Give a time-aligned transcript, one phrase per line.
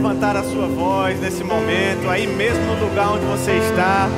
[0.00, 4.08] levantar a sua voz nesse momento, aí mesmo no lugar onde você está,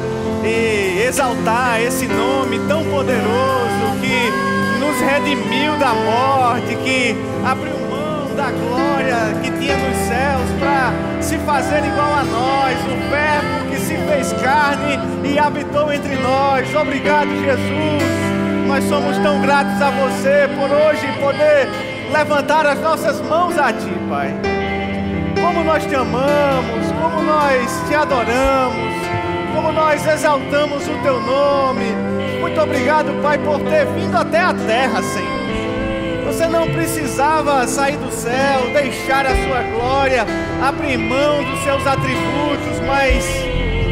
[0.45, 8.53] e exaltar esse nome tão poderoso que nos redimiu da morte, que abriu mão da
[8.53, 13.97] glória que tinha nos céus para se fazer igual a nós, o Verbo que se
[13.97, 16.73] fez carne e habitou entre nós.
[16.77, 18.69] Obrigado, Jesus.
[18.69, 21.69] Nós somos tão gratos a você por hoje poder
[22.13, 24.52] levantar as nossas mãos a Ti, Pai.
[25.53, 28.95] Como nós te amamos, como nós te adoramos,
[29.55, 31.93] como nós exaltamos o Teu nome.
[32.41, 36.25] Muito obrigado, Pai, por ter vindo até a terra, Senhor.
[36.25, 40.25] Você não precisava sair do céu, deixar a sua glória,
[40.63, 43.23] abrir mão dos seus atributos, mas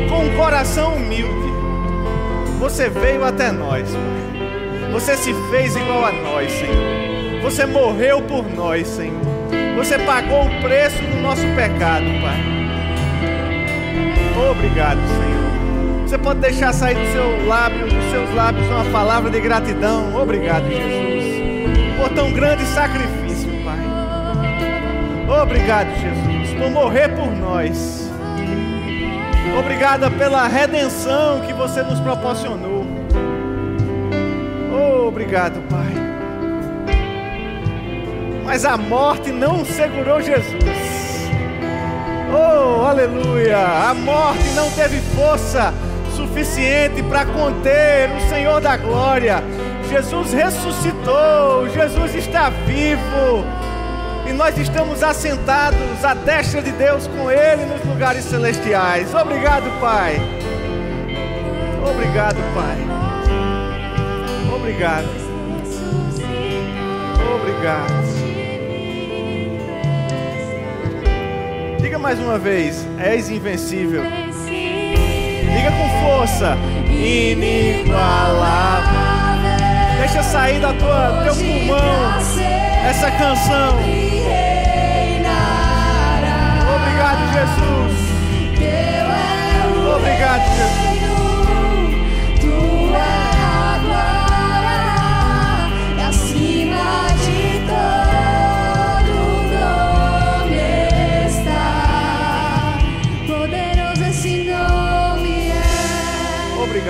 [0.08, 1.52] com um coração humilde,
[2.58, 4.90] você veio até nós, Pai.
[4.92, 7.42] Você se fez igual a nós, Senhor.
[7.42, 9.29] Você morreu por nós, Senhor.
[9.80, 12.38] Você pagou o preço do nosso pecado, Pai.
[14.50, 16.02] Obrigado, Senhor.
[16.06, 20.14] Você pode deixar sair do seu lábio, dos seus lábios uma palavra de gratidão.
[20.14, 25.40] Obrigado, Jesus, por tão grande sacrifício, Pai.
[25.42, 28.10] Obrigado, Jesus, por morrer por nós.
[29.58, 32.86] Obrigada pela redenção que você nos proporcionou.
[35.08, 35.79] Obrigado, Pai.
[38.50, 40.58] Mas a morte não segurou Jesus.
[42.32, 43.56] Oh, aleluia!
[43.88, 45.72] A morte não teve força
[46.16, 49.40] suficiente para conter o Senhor da glória.
[49.88, 53.44] Jesus ressuscitou, Jesus está vivo.
[54.28, 59.14] E nós estamos assentados à destra de Deus com Ele nos lugares celestiais.
[59.14, 60.16] Obrigado, Pai.
[61.88, 62.78] Obrigado, Pai.
[64.52, 65.06] Obrigado.
[67.32, 68.09] Obrigado.
[72.00, 74.02] Mais uma vez: És invencível.
[74.46, 76.56] Diga com força:
[76.88, 77.90] Inigualável.
[79.98, 82.18] Deixa sair da tua teu pulmão
[82.88, 83.78] essa canção.
[86.74, 87.92] Obrigado, Jesus.
[89.96, 90.99] Obrigado, Jesus.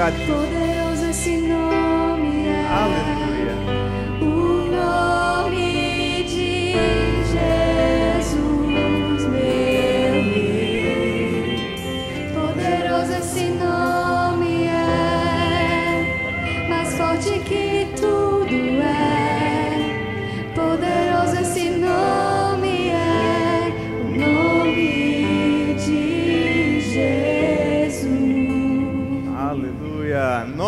[0.00, 0.59] Obrigado,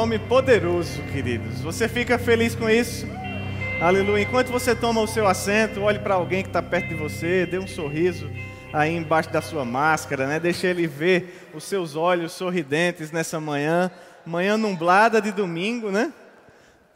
[0.02, 1.60] Nome poderoso, queridos.
[1.60, 3.06] Você fica feliz com isso?
[3.80, 4.24] Aleluia.
[4.24, 7.56] Enquanto você toma o seu assento, olhe para alguém que está perto de você, dê
[7.56, 8.28] um sorriso
[8.72, 10.40] aí embaixo da sua máscara, né?
[10.40, 13.92] Deixe ele ver os seus olhos sorridentes nessa manhã,
[14.26, 16.12] manhã nublada de domingo, né?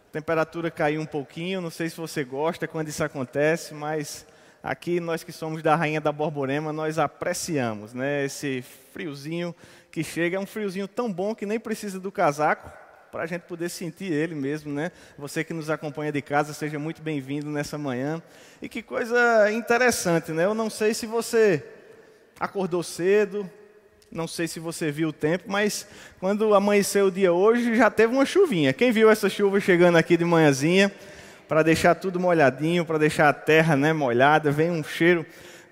[0.09, 4.27] A temperatura caiu um pouquinho, não sei se você gosta quando isso acontece, mas
[4.61, 8.25] aqui nós que somos da Rainha da Borborema, nós apreciamos, né?
[8.25, 9.55] Esse friozinho
[9.93, 12.86] que chega, é um friozinho tão bom que nem precisa do casaco
[13.17, 14.93] para a gente poder sentir ele mesmo, né?
[15.17, 18.21] Você que nos acompanha de casa, seja muito bem-vindo nessa manhã.
[18.61, 20.45] E que coisa interessante, né?
[20.45, 21.65] Eu não sei se você
[22.39, 23.51] acordou cedo,
[24.13, 25.87] não sei se você viu o tempo, mas
[26.21, 28.75] quando amanheceu o dia hoje, já teve uma chuvinha.
[28.75, 30.93] Quem viu essa chuva chegando aqui de manhãzinha,
[31.49, 35.25] para deixar tudo molhadinho, para deixar a terra né, molhada, vem um cheiro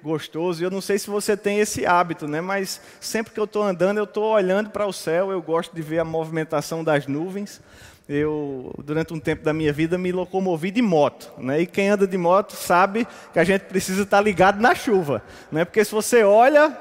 [0.04, 0.62] gostoso.
[0.62, 2.41] Eu não sei se você tem esse hábito, né?
[2.41, 5.32] Mas sempre que eu estou andando, eu estou olhando para o céu.
[5.32, 7.60] Eu gosto de ver a movimentação das nuvens.
[8.06, 11.62] Eu, durante um tempo da minha vida, me locomovi de moto, né?
[11.62, 15.65] E quem anda de moto sabe que a gente precisa estar ligado na chuva, né?
[15.65, 16.78] Porque se você olha,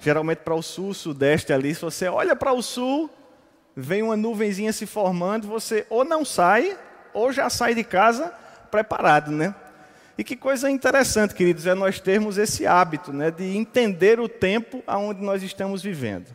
[0.00, 3.10] geralmente para o sul, sudeste ali, se você olha para o sul,
[3.76, 6.78] vem uma nuvenzinha se formando, você ou não sai,
[7.12, 8.32] ou já sai de casa
[8.70, 9.54] preparado, né?
[10.16, 14.82] E que coisa interessante, queridos, é nós termos esse hábito né, de entender o tempo
[14.86, 16.34] aonde nós estamos vivendo.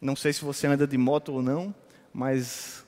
[0.00, 1.74] Não sei se você anda de moto ou não,
[2.12, 2.84] mas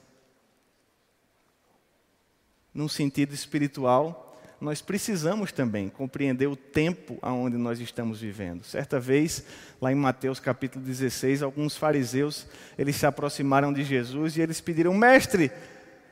[2.73, 4.31] num sentido espiritual,
[4.61, 8.63] nós precisamos também compreender o tempo aonde nós estamos vivendo.
[8.63, 9.45] Certa vez,
[9.81, 12.47] lá em Mateus capítulo 16, alguns fariseus,
[12.79, 15.51] eles se aproximaram de Jesus e eles pediram: "Mestre,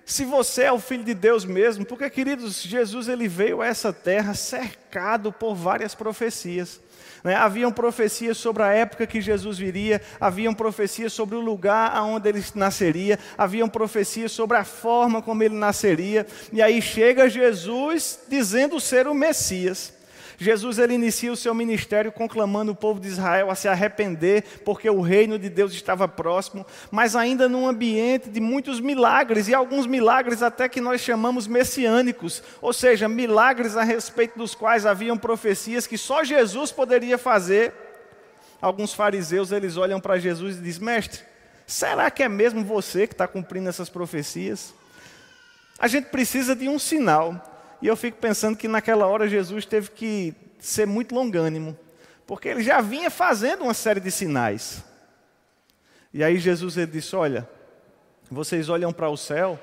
[0.08, 3.92] se você é o filho de Deus mesmo, porque queridos, Jesus ele veio a essa
[3.92, 6.80] terra cercado por várias profecias.
[7.22, 7.34] Né?
[7.34, 12.42] Haviam profecias sobre a época que Jesus viria, haviam profecias sobre o lugar aonde ele
[12.54, 19.06] nasceria, haviam profecias sobre a forma como ele nasceria, e aí chega Jesus dizendo ser
[19.06, 19.97] o Messias.
[20.40, 24.88] Jesus ele inicia o seu ministério conclamando o povo de Israel a se arrepender, porque
[24.88, 29.84] o reino de Deus estava próximo, mas ainda num ambiente de muitos milagres, e alguns
[29.84, 35.88] milagres até que nós chamamos messiânicos, ou seja, milagres a respeito dos quais haviam profecias
[35.88, 37.74] que só Jesus poderia fazer.
[38.62, 41.20] Alguns fariseus eles olham para Jesus e dizem: Mestre,
[41.66, 44.72] será que é mesmo você que está cumprindo essas profecias?
[45.80, 47.47] A gente precisa de um sinal.
[47.80, 51.78] E eu fico pensando que naquela hora Jesus teve que ser muito longânimo,
[52.26, 54.84] porque ele já vinha fazendo uma série de sinais.
[56.12, 57.48] E aí Jesus ele disse: Olha,
[58.30, 59.58] vocês olham para o céu,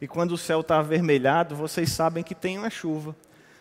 [0.00, 3.16] e quando o céu está avermelhado, vocês sabem que tem uma chuva.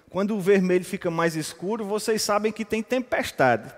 [0.09, 3.73] Quando o vermelho fica mais escuro, vocês sabem que tem tempestade.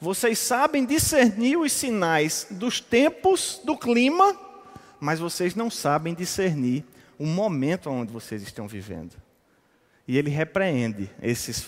[0.00, 4.38] Vocês sabem discernir os sinais dos tempos, do clima,
[5.00, 6.84] mas vocês não sabem discernir
[7.18, 9.27] o momento onde vocês estão vivendo.
[10.08, 11.62] E ele repreende esses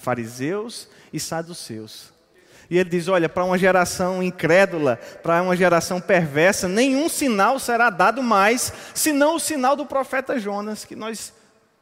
[0.00, 2.14] fariseus e saduceus.
[2.70, 7.90] E ele diz: Olha, para uma geração incrédula, para uma geração perversa, nenhum sinal será
[7.90, 11.34] dado mais, senão o sinal do profeta Jonas, que nós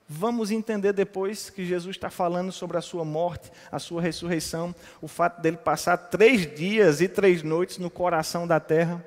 [0.09, 5.07] vamos entender depois que Jesus está falando sobre a sua morte, a sua ressurreição, o
[5.07, 9.03] fato dele passar três dias e três noites no coração da terra.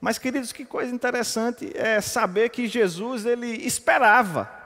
[0.00, 4.61] Mas, queridos, que coisa interessante é saber que Jesus ele esperava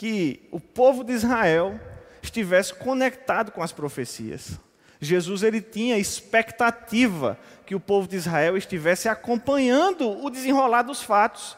[0.00, 1.78] que o povo de Israel
[2.22, 4.58] estivesse conectado com as profecias.
[4.98, 11.54] Jesus ele tinha expectativa que o povo de Israel estivesse acompanhando o desenrolar dos fatos.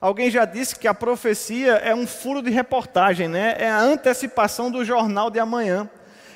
[0.00, 3.54] Alguém já disse que a profecia é um furo de reportagem, né?
[3.58, 5.90] É a antecipação do jornal de amanhã.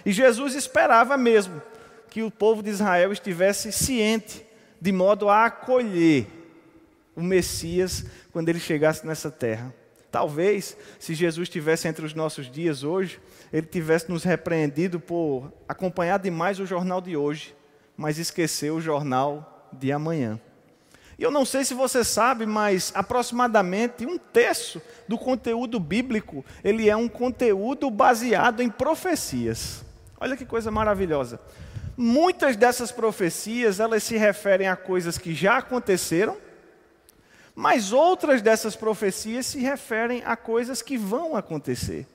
[0.04, 1.62] E Jesus esperava mesmo
[2.10, 4.44] que o povo de Israel estivesse ciente,
[4.78, 6.26] de modo a acolher
[7.16, 9.72] o Messias quando ele chegasse nessa terra.
[10.12, 13.18] Talvez, se Jesus estivesse entre os nossos dias hoje,
[13.50, 17.56] ele tivesse nos repreendido por acompanhar demais o jornal de hoje,
[17.96, 20.38] mas esquecer o jornal de amanhã.
[21.18, 26.90] E eu não sei se você sabe, mas aproximadamente um terço do conteúdo bíblico, ele
[26.90, 29.82] é um conteúdo baseado em profecias.
[30.20, 31.40] Olha que coisa maravilhosa.
[31.96, 36.36] Muitas dessas profecias, elas se referem a coisas que já aconteceram,
[37.54, 42.06] mas outras dessas profecias se referem a coisas que vão acontecer.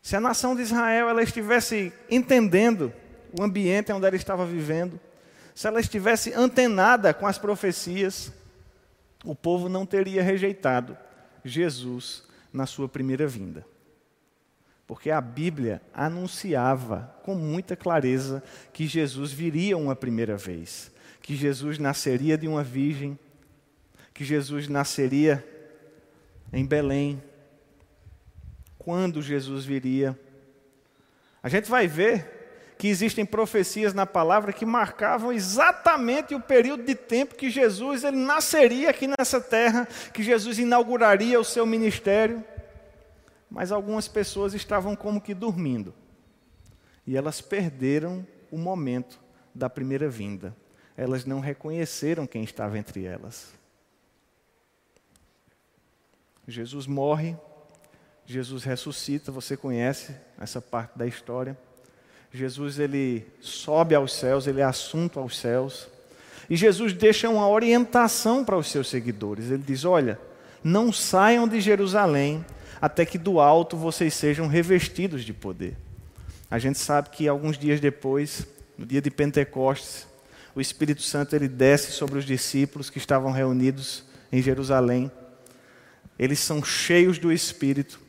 [0.00, 2.92] Se a nação de Israel ela estivesse entendendo
[3.38, 5.00] o ambiente onde ela estava vivendo,
[5.54, 8.32] se ela estivesse antenada com as profecias,
[9.24, 10.96] o povo não teria rejeitado
[11.44, 12.22] Jesus
[12.52, 13.66] na sua primeira vinda.
[14.86, 18.42] Porque a Bíblia anunciava com muita clareza
[18.72, 23.18] que Jesus viria uma primeira vez, que Jesus nasceria de uma virgem,
[24.16, 25.46] que Jesus nasceria
[26.50, 27.22] em Belém,
[28.78, 30.18] quando Jesus viria.
[31.42, 36.94] A gente vai ver que existem profecias na palavra que marcavam exatamente o período de
[36.94, 42.42] tempo que Jesus ele nasceria aqui nessa terra, que Jesus inauguraria o seu ministério.
[43.50, 45.92] Mas algumas pessoas estavam como que dormindo.
[47.06, 49.20] E elas perderam o momento
[49.54, 50.56] da primeira vinda.
[50.96, 53.55] Elas não reconheceram quem estava entre elas.
[56.48, 57.36] Jesus morre,
[58.24, 61.56] Jesus ressuscita, você conhece essa parte da história.
[62.32, 65.88] Jesus ele sobe aos céus, ele é assunto aos céus.
[66.48, 69.50] E Jesus deixa uma orientação para os seus seguidores.
[69.50, 70.20] Ele diz: Olha,
[70.62, 72.44] não saiam de Jerusalém
[72.80, 75.76] até que do alto vocês sejam revestidos de poder.
[76.50, 78.46] A gente sabe que alguns dias depois,
[78.78, 80.06] no dia de Pentecostes,
[80.54, 85.10] o Espírito Santo ele desce sobre os discípulos que estavam reunidos em Jerusalém
[86.18, 88.00] eles são cheios do Espírito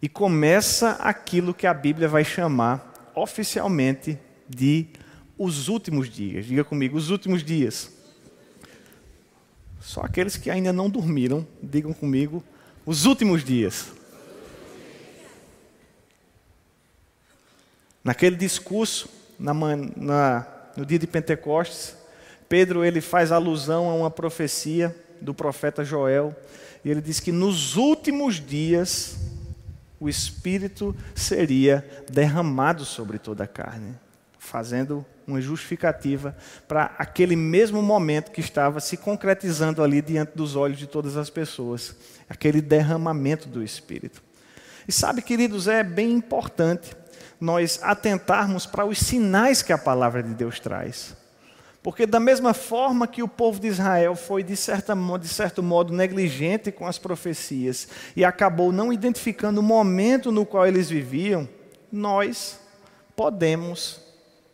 [0.00, 4.18] e começa aquilo que a Bíblia vai chamar oficialmente
[4.48, 4.86] de
[5.36, 6.46] os últimos dias.
[6.46, 7.90] Diga comigo, os últimos dias.
[9.80, 12.42] Só aqueles que ainda não dormiram, digam comigo,
[12.84, 13.92] os últimos dias.
[18.02, 21.96] Naquele discurso, na, na, no dia de Pentecostes,
[22.48, 26.34] Pedro ele faz alusão a uma profecia do profeta Joel
[26.84, 29.18] e ele diz que nos últimos dias
[30.00, 33.94] o Espírito seria derramado sobre toda a carne.
[34.38, 36.34] fazendo uma justificativa
[36.66, 41.28] para aquele mesmo momento que estava se concretizando ali diante dos olhos de todas as
[41.28, 41.94] pessoas,
[42.30, 44.22] aquele derramamento do Espírito.
[44.86, 46.96] E sabe, queridos, é bem importante
[47.38, 51.14] nós atentarmos para os sinais que a palavra de Deus traz.
[51.88, 55.90] Porque, da mesma forma que o povo de Israel foi, de, certa, de certo modo,
[55.90, 61.48] negligente com as profecias e acabou não identificando o momento no qual eles viviam,
[61.90, 62.60] nós
[63.16, 64.02] podemos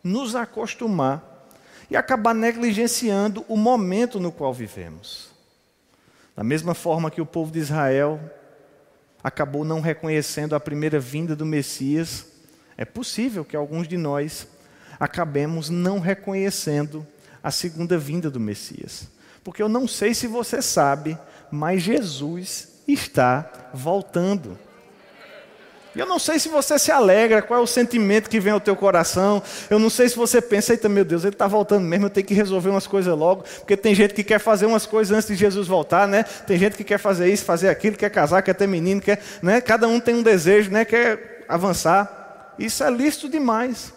[0.00, 1.48] nos acostumar
[1.90, 5.30] e acabar negligenciando o momento no qual vivemos.
[6.36, 8.20] Da mesma forma que o povo de Israel
[9.24, 12.26] acabou não reconhecendo a primeira vinda do Messias,
[12.76, 14.46] é possível que alguns de nós
[15.00, 17.04] acabemos não reconhecendo
[17.44, 19.06] a segunda vinda do Messias.
[19.44, 21.18] Porque eu não sei se você sabe,
[21.50, 24.58] mas Jesus está voltando.
[25.94, 28.58] E eu não sei se você se alegra, qual é o sentimento que vem ao
[28.58, 29.40] teu coração.
[29.70, 32.26] Eu não sei se você pensa, eita meu Deus, ele está voltando mesmo, eu tenho
[32.26, 33.44] que resolver umas coisas logo.
[33.60, 36.24] Porque tem gente que quer fazer umas coisas antes de Jesus voltar, né?
[36.24, 39.60] Tem gente que quer fazer isso, fazer aquilo, quer casar, quer ter menino, quer, né?
[39.60, 40.84] Cada um tem um desejo, né?
[40.84, 42.54] Quer avançar.
[42.58, 43.93] Isso é lícito demais.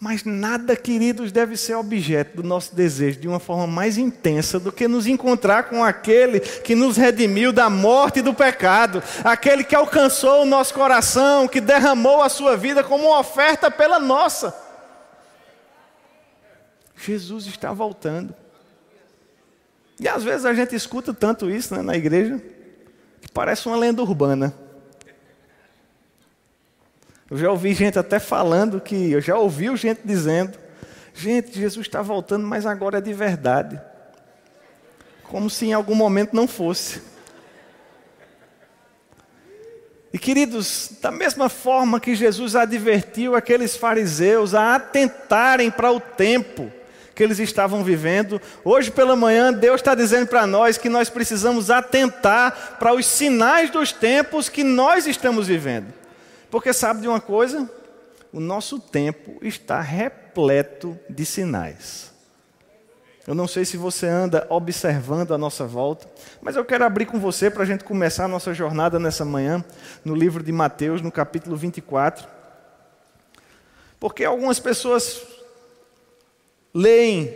[0.00, 4.72] Mas nada, queridos, deve ser objeto do nosso desejo de uma forma mais intensa do
[4.72, 9.74] que nos encontrar com aquele que nos redimiu da morte e do pecado, aquele que
[9.74, 14.56] alcançou o nosso coração, que derramou a sua vida como uma oferta pela nossa.
[16.96, 18.34] Jesus está voltando.
[20.00, 22.40] E às vezes a gente escuta tanto isso né, na igreja,
[23.20, 24.54] que parece uma lenda urbana.
[27.30, 30.58] Eu já ouvi gente até falando que, eu já ouvi gente dizendo,
[31.14, 33.80] gente, Jesus está voltando, mas agora é de verdade.
[35.22, 37.00] Como se em algum momento não fosse.
[40.12, 46.68] E queridos, da mesma forma que Jesus advertiu aqueles fariseus a atentarem para o tempo
[47.14, 51.70] que eles estavam vivendo, hoje pela manhã Deus está dizendo para nós que nós precisamos
[51.70, 55.99] atentar para os sinais dos tempos que nós estamos vivendo.
[56.50, 57.70] Porque sabe de uma coisa?
[58.32, 62.10] O nosso tempo está repleto de sinais.
[63.26, 67.20] Eu não sei se você anda observando a nossa volta, mas eu quero abrir com
[67.20, 69.64] você para a gente começar a nossa jornada nessa manhã,
[70.04, 72.26] no livro de Mateus, no capítulo 24.
[74.00, 75.22] Porque algumas pessoas
[76.72, 77.32] leem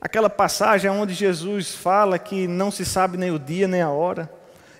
[0.00, 4.30] aquela passagem onde Jesus fala que não se sabe nem o dia nem a hora.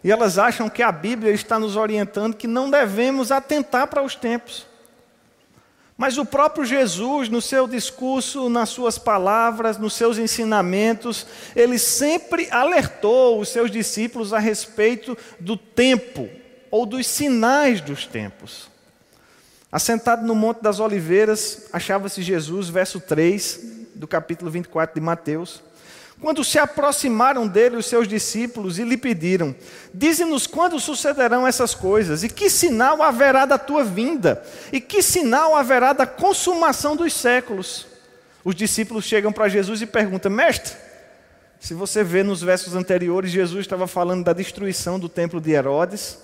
[0.04, 4.14] E elas acham que a Bíblia está nos orientando que não devemos atentar para os
[4.14, 4.66] tempos.
[5.96, 12.48] Mas o próprio Jesus, no seu discurso, nas suas palavras, nos seus ensinamentos, ele sempre
[12.50, 16.28] alertou os seus discípulos a respeito do tempo
[16.70, 18.68] ou dos sinais dos tempos.
[19.72, 23.60] Assentado no Monte das Oliveiras, achava-se Jesus, verso 3
[23.94, 25.62] do capítulo 24 de Mateus.
[26.24, 29.54] Quando se aproximaram dele os seus discípulos e lhe pediram:
[29.92, 35.54] Dize-nos quando sucederão essas coisas, e que sinal haverá da tua vinda, e que sinal
[35.54, 37.86] haverá da consumação dos séculos.
[38.42, 40.72] Os discípulos chegam para Jesus e perguntam: Mestre,
[41.60, 46.16] se você vê nos versos anteriores, Jesus estava falando da destruição do templo de Herodes,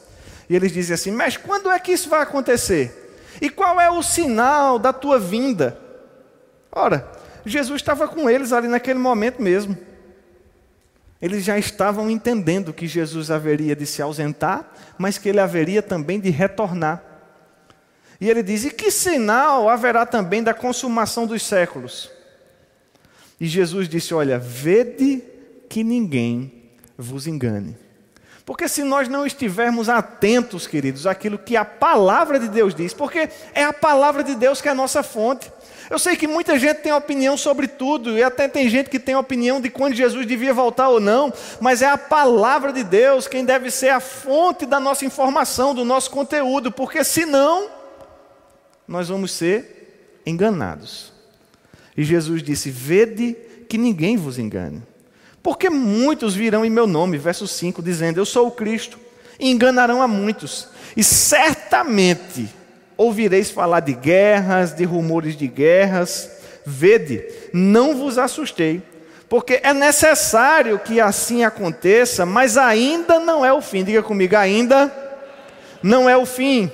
[0.49, 3.19] e eles dizem assim: Mestre, quando é que isso vai acontecer?
[3.39, 5.79] E qual é o sinal da tua vinda?
[6.73, 7.07] Ora,
[7.45, 9.90] Jesus estava com eles ali naquele momento mesmo.
[11.21, 16.19] Eles já estavam entendendo que Jesus haveria de se ausentar, mas que ele haveria também
[16.19, 17.03] de retornar.
[18.21, 22.11] E ele diz: E que sinal haverá também da consumação dos séculos?
[23.39, 25.23] E Jesus disse: Olha, vede
[25.69, 27.77] que ninguém vos engane.
[28.45, 33.29] Porque se nós não estivermos atentos, queridos, àquilo que a palavra de Deus diz, porque
[33.55, 35.53] é a palavra de Deus que é a nossa fonte.
[35.91, 39.17] Eu sei que muita gente tem opinião sobre tudo, e até tem gente que tem
[39.17, 43.45] opinião de quando Jesus devia voltar ou não, mas é a palavra de Deus quem
[43.45, 47.69] deve ser a fonte da nossa informação, do nosso conteúdo, porque senão
[48.87, 51.13] nós vamos ser enganados.
[51.97, 53.37] E Jesus disse: Vede
[53.69, 54.81] que ninguém vos engane.
[55.43, 58.97] Porque muitos virão em meu nome, verso 5, dizendo: Eu sou o Cristo,
[59.41, 60.69] e enganarão a muitos.
[60.97, 62.60] E certamente
[63.01, 66.31] ouvireis falar de guerras, de rumores de guerras.
[66.67, 68.83] Vede, não vos assustei,
[69.27, 73.83] porque é necessário que assim aconteça, mas ainda não é o fim.
[73.85, 74.93] Diga comigo, ainda
[75.83, 76.71] não é o fim.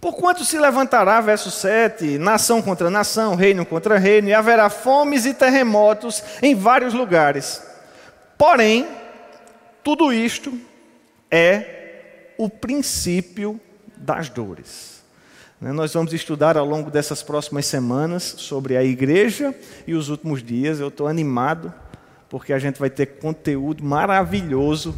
[0.00, 5.32] Porquanto se levantará, verso 7, nação contra nação, reino contra reino, e haverá fomes e
[5.32, 7.62] terremotos em vários lugares.
[8.36, 8.88] Porém,
[9.84, 10.52] tudo isto
[11.30, 13.60] é o princípio
[14.02, 15.02] das dores.
[15.60, 15.72] Né?
[15.72, 19.54] Nós vamos estudar ao longo dessas próximas semanas sobre a igreja
[19.86, 20.80] e os últimos dias.
[20.80, 21.72] Eu estou animado,
[22.28, 24.94] porque a gente vai ter conteúdo maravilhoso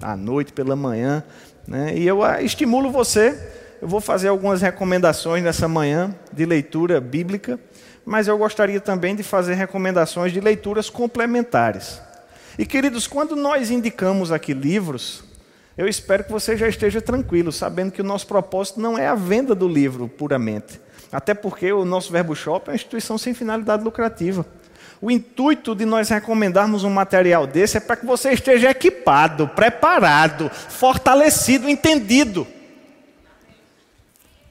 [0.00, 1.22] à noite, pela manhã.
[1.66, 1.96] Né?
[1.96, 3.38] E eu ah, estimulo você,
[3.80, 7.58] eu vou fazer algumas recomendações nessa manhã de leitura bíblica,
[8.04, 12.00] mas eu gostaria também de fazer recomendações de leituras complementares.
[12.58, 15.24] E queridos, quando nós indicamos aqui livros,
[15.76, 19.14] eu espero que você já esteja tranquilo, sabendo que o nosso propósito não é a
[19.14, 20.80] venda do livro puramente.
[21.10, 24.46] Até porque o nosso Verbo Shop é uma instituição sem finalidade lucrativa.
[25.00, 30.48] O intuito de nós recomendarmos um material desse é para que você esteja equipado, preparado,
[30.48, 32.46] fortalecido, entendido.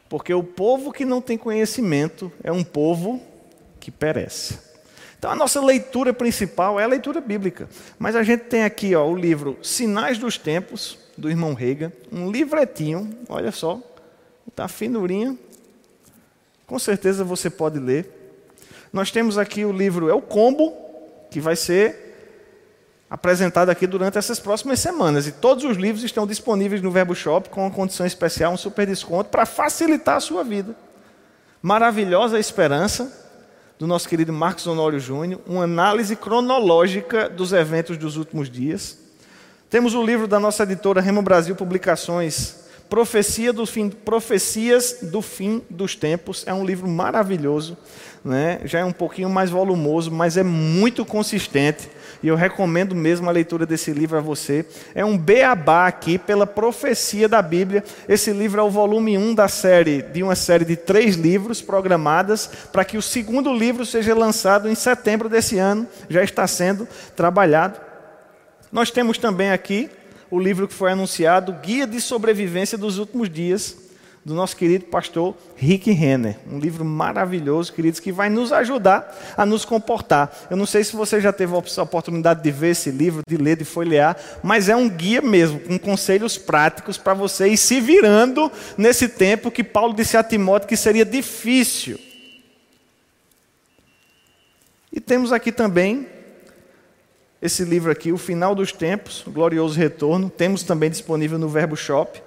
[0.09, 3.21] Porque o povo que não tem conhecimento é um povo
[3.79, 4.59] que perece.
[5.17, 7.69] Então a nossa leitura principal é a leitura bíblica.
[7.97, 12.31] Mas a gente tem aqui ó, o livro Sinais dos Tempos, do irmão Rega, um
[12.31, 13.79] livretinho, olha só,
[14.47, 15.37] está finurinha,
[16.65, 18.09] com certeza você pode ler.
[18.91, 20.75] Nós temos aqui o livro É o Combo,
[21.29, 22.09] que vai ser
[23.07, 25.27] apresentado aqui durante essas próximas semanas.
[25.27, 28.87] E todos os livros estão disponíveis no Verbo Shop com uma condição especial, um super
[28.87, 30.75] desconto para facilitar a sua vida.
[31.61, 33.11] Maravilhosa Esperança,
[33.77, 38.97] do nosso querido Marcos Honório Júnior, uma análise cronológica dos eventos dos últimos dias.
[39.71, 42.57] Temos o livro da nossa editora Remo Brasil Publicações,
[42.89, 46.43] Profecia do fim, Profecias do Fim dos Tempos.
[46.45, 47.77] É um livro maravilhoso,
[48.21, 48.59] né?
[48.65, 51.89] já é um pouquinho mais volumoso, mas é muito consistente.
[52.21, 54.65] E eu recomendo mesmo a leitura desse livro a você.
[54.93, 57.81] É um beabá aqui pela profecia da Bíblia.
[58.09, 62.47] Esse livro é o volume 1 da série, de uma série de três livros programadas
[62.73, 65.87] para que o segundo livro seja lançado em setembro desse ano.
[66.09, 66.85] Já está sendo
[67.15, 67.90] trabalhado.
[68.71, 69.89] Nós temos também aqui
[70.29, 73.75] o livro que foi anunciado, Guia de Sobrevivência dos Últimos Dias,
[74.23, 76.37] do nosso querido pastor Rick Renner.
[76.49, 80.31] Um livro maravilhoso, queridos, que vai nos ajudar a nos comportar.
[80.49, 83.57] Eu não sei se você já teve a oportunidade de ver esse livro, de ler,
[83.57, 88.49] de folhear, mas é um guia mesmo, com conselhos práticos para você ir se virando
[88.77, 91.99] nesse tempo que Paulo disse a Timóteo que seria difícil.
[94.93, 96.07] E temos aqui também
[97.41, 100.29] esse livro aqui, O Final dos Tempos, o Glorioso Retorno.
[100.29, 102.21] Temos também disponível no Verbo Shop.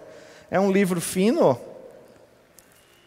[0.51, 1.57] É um livro fino, ó.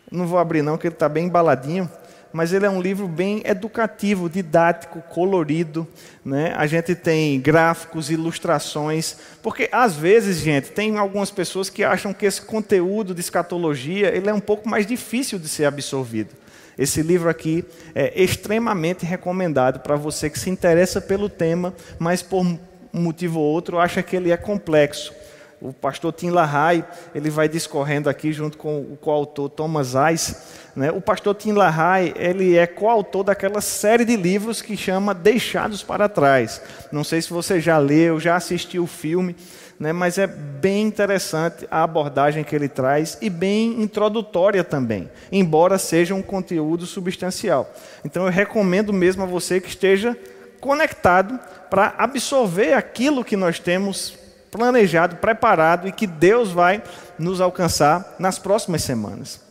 [0.10, 1.92] não vou abrir não, porque ele está bem embaladinho.
[2.34, 5.88] Mas ele é um livro bem educativo, didático, colorido.
[6.24, 6.54] Né?
[6.58, 9.18] A gente tem gráficos, ilustrações.
[9.42, 14.30] Porque, às vezes, gente, tem algumas pessoas que acham que esse conteúdo de escatologia ele
[14.30, 16.36] é um pouco mais difícil de ser absorvido.
[16.78, 22.46] Esse livro aqui é extremamente recomendado para você que se interessa pelo tema, mas por
[22.46, 22.60] um
[22.94, 25.12] motivo ou outro acha que ele é complexo.
[25.60, 30.36] O pastor Tim LaHaye, ele vai discorrendo aqui junto com o coautor Thomas Ice.
[30.76, 30.92] Né?
[30.92, 36.08] O pastor Tim LaHaye, ele é coautor daquela série de livros que chama Deixados para
[36.08, 36.62] Trás.
[36.92, 39.36] Não sei se você já leu, já assistiu o filme,
[39.80, 39.92] né?
[39.92, 46.14] mas é bem interessante a abordagem que ele traz e bem introdutória também, embora seja
[46.14, 47.74] um conteúdo substancial.
[48.06, 50.16] Então eu recomendo mesmo a você que esteja
[50.62, 56.84] conectado para absorver aquilo que nós temos planejado, preparado e que Deus vai
[57.18, 59.42] nos alcançar nas próximas semanas.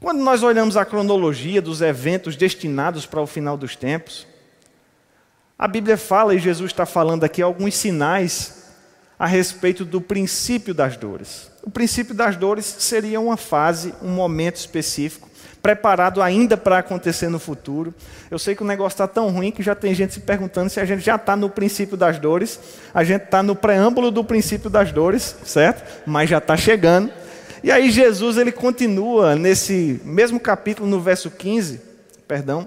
[0.00, 4.26] Quando nós olhamos a cronologia dos eventos destinados para o final dos tempos,
[5.58, 8.60] a Bíblia fala, e Jesus está falando aqui, alguns sinais
[9.18, 11.50] a respeito do princípio das dores.
[11.62, 15.29] O princípio das dores seria uma fase, um momento específico,
[15.62, 17.94] preparado ainda para acontecer no futuro.
[18.30, 20.80] Eu sei que o negócio está tão ruim que já tem gente se perguntando se
[20.80, 22.58] a gente já está no princípio das dores.
[22.94, 26.02] A gente está no preâmbulo do princípio das dores, certo?
[26.06, 27.10] Mas já está chegando.
[27.62, 31.80] E aí Jesus ele continua nesse mesmo capítulo, no verso 15,
[32.26, 32.66] perdão.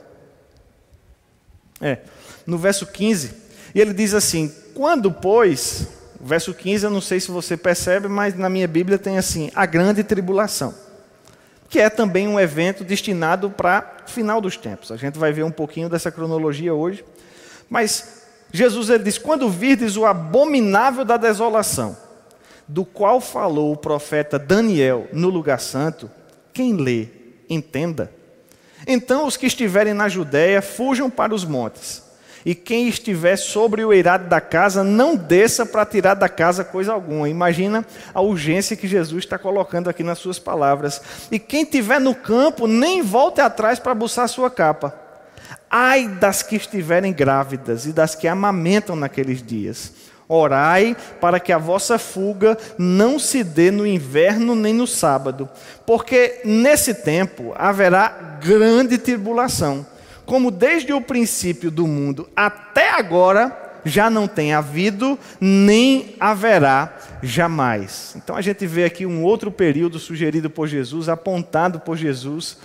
[1.82, 1.98] É,
[2.46, 3.34] no verso 15,
[3.74, 5.88] e ele diz assim: Quando, pois,
[6.22, 9.66] verso 15, eu não sei se você percebe, mas na minha Bíblia tem assim: a
[9.66, 10.83] grande tribulação
[11.74, 14.92] que é também um evento destinado para o final dos tempos.
[14.92, 17.04] A gente vai ver um pouquinho dessa cronologia hoje.
[17.68, 21.98] Mas Jesus ele diz: quando virdes o abominável da desolação,
[22.68, 26.12] do qual falou o profeta Daniel no lugar santo,
[26.54, 27.08] quem lê,
[27.50, 28.12] entenda.
[28.86, 32.04] Então os que estiverem na Judéia fujam para os montes
[32.46, 36.92] e quem estiver sobre o eirado da casa, não desça para tirar da casa coisa
[36.92, 37.30] alguma.
[37.30, 41.02] Imagina a urgência que Jesus está colocando aqui nas suas palavras.
[41.32, 44.94] E quem estiver no campo, nem volte atrás para buscar sua capa.
[45.70, 49.92] Ai das que estiverem grávidas e das que amamentam naqueles dias,
[50.28, 55.50] Orai para que a vossa fuga não se dê no inverno nem no sábado,
[55.86, 59.86] porque nesse tempo haverá grande tribulação,
[60.26, 68.16] como desde o princípio do mundo até agora já não tem havido, nem haverá jamais.
[68.16, 72.58] Então a gente vê aqui um outro período sugerido por Jesus, apontado por Jesus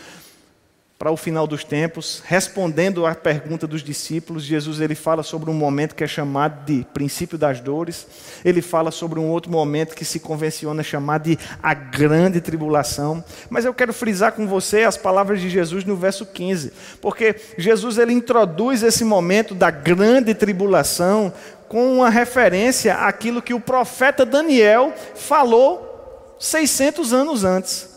[0.99, 5.55] para o final dos tempos, respondendo à pergunta dos discípulos, Jesus ele fala sobre um
[5.55, 8.05] momento que é chamado de princípio das dores.
[8.45, 13.23] Ele fala sobre um outro momento que se convenciona chamar de a grande tribulação.
[13.49, 17.97] Mas eu quero frisar com você as palavras de Jesus no verso 15, porque Jesus
[17.97, 21.33] ele introduz esse momento da grande tribulação
[21.69, 27.88] com uma referência àquilo que o profeta Daniel falou 600 anos antes.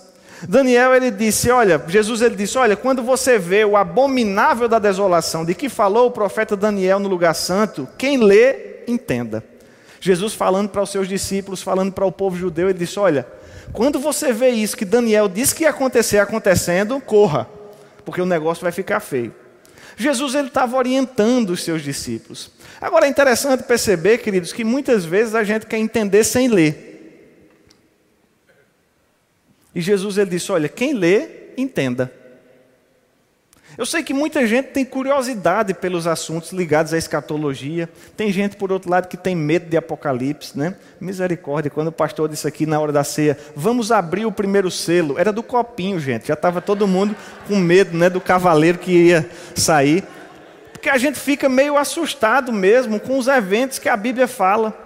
[0.47, 5.45] Daniel ele disse, olha, Jesus ele disse, olha, quando você vê o abominável da desolação
[5.45, 9.43] de que falou o profeta Daniel no lugar santo, quem lê, entenda.
[9.99, 13.25] Jesus falando para os seus discípulos, falando para o povo judeu, ele disse, olha,
[13.71, 17.47] quando você vê isso que Daniel disse que ia acontecer acontecendo, corra,
[18.03, 19.33] porque o negócio vai ficar feio.
[19.95, 22.49] Jesus ele estava orientando os seus discípulos.
[22.79, 26.90] Agora é interessante perceber, queridos, que muitas vezes a gente quer entender sem ler.
[29.73, 32.11] E Jesus ele disse: Olha, quem lê, entenda.
[33.77, 37.89] Eu sei que muita gente tem curiosidade pelos assuntos ligados à escatologia.
[38.17, 40.75] Tem gente, por outro lado, que tem medo de Apocalipse, né?
[40.99, 45.17] Misericórdia, quando o pastor disse aqui na hora da ceia, vamos abrir o primeiro selo.
[45.17, 46.27] Era do copinho, gente.
[46.27, 47.15] Já estava todo mundo
[47.47, 48.09] com medo, né?
[48.09, 50.03] Do cavaleiro que ia sair.
[50.73, 54.80] Porque a gente fica meio assustado mesmo com os eventos que a Bíblia fala.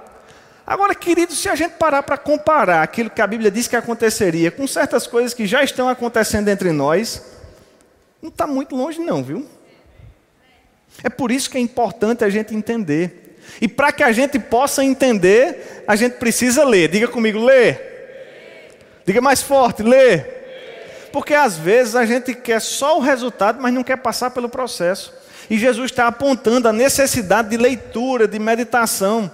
[0.65, 4.49] Agora, queridos, se a gente parar para comparar aquilo que a Bíblia diz que aconteceria
[4.49, 7.21] com certas coisas que já estão acontecendo entre nós,
[8.19, 9.45] não está muito longe, não, viu?
[11.03, 13.37] É por isso que é importante a gente entender.
[13.61, 16.89] E para que a gente possa entender, a gente precisa ler.
[16.89, 18.99] Diga comigo, ler.
[19.05, 21.07] Diga mais forte, ler.
[21.11, 25.13] Porque às vezes a gente quer só o resultado, mas não quer passar pelo processo.
[25.47, 29.31] E Jesus está apontando a necessidade de leitura, de meditação.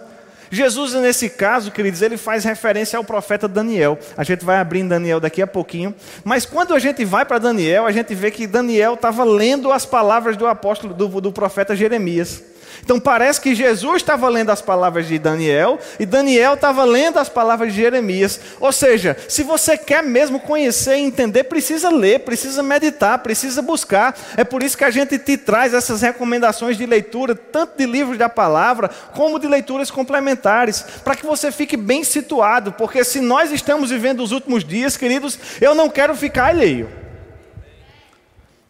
[0.51, 3.97] Jesus, nesse caso, queridos, ele faz referência ao profeta Daniel.
[4.17, 5.95] A gente vai abrir em Daniel daqui a pouquinho.
[6.25, 9.85] Mas quando a gente vai para Daniel, a gente vê que Daniel estava lendo as
[9.85, 12.50] palavras do apóstolo, do, do profeta Jeremias.
[12.83, 17.29] Então parece que Jesus estava lendo as palavras de Daniel e Daniel estava lendo as
[17.29, 18.39] palavras de Jeremias.
[18.59, 24.17] Ou seja, se você quer mesmo conhecer e entender, precisa ler, precisa meditar, precisa buscar.
[24.35, 28.17] É por isso que a gente te traz essas recomendações de leitura, tanto de livros
[28.17, 33.51] da palavra, como de leituras complementares, para que você fique bem situado, porque se nós
[33.51, 36.89] estamos vivendo os últimos dias, queridos, eu não quero ficar alheio.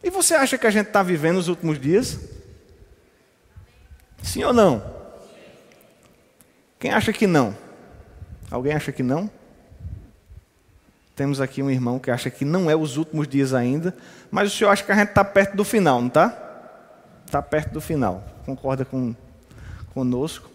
[0.04, 2.31] E você acha que a gente está vivendo os últimos dias?
[4.24, 4.84] Sim ou não?
[6.80, 7.56] Quem acha que não?
[8.50, 9.30] Alguém acha que não?
[11.16, 13.96] Temos aqui um irmão que acha que não é os últimos dias ainda,
[14.32, 16.36] mas o senhor acha que a gente está perto do final, não está?
[17.26, 18.24] Está perto do final.
[18.46, 19.16] Concorda com,
[19.94, 20.50] conosco?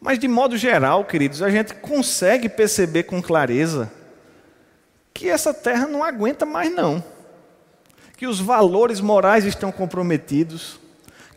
[0.00, 3.90] Mas de modo geral, queridos, a gente consegue perceber com clareza
[5.12, 7.02] que essa terra não aguenta mais não.
[8.16, 10.78] Que os valores morais estão comprometidos,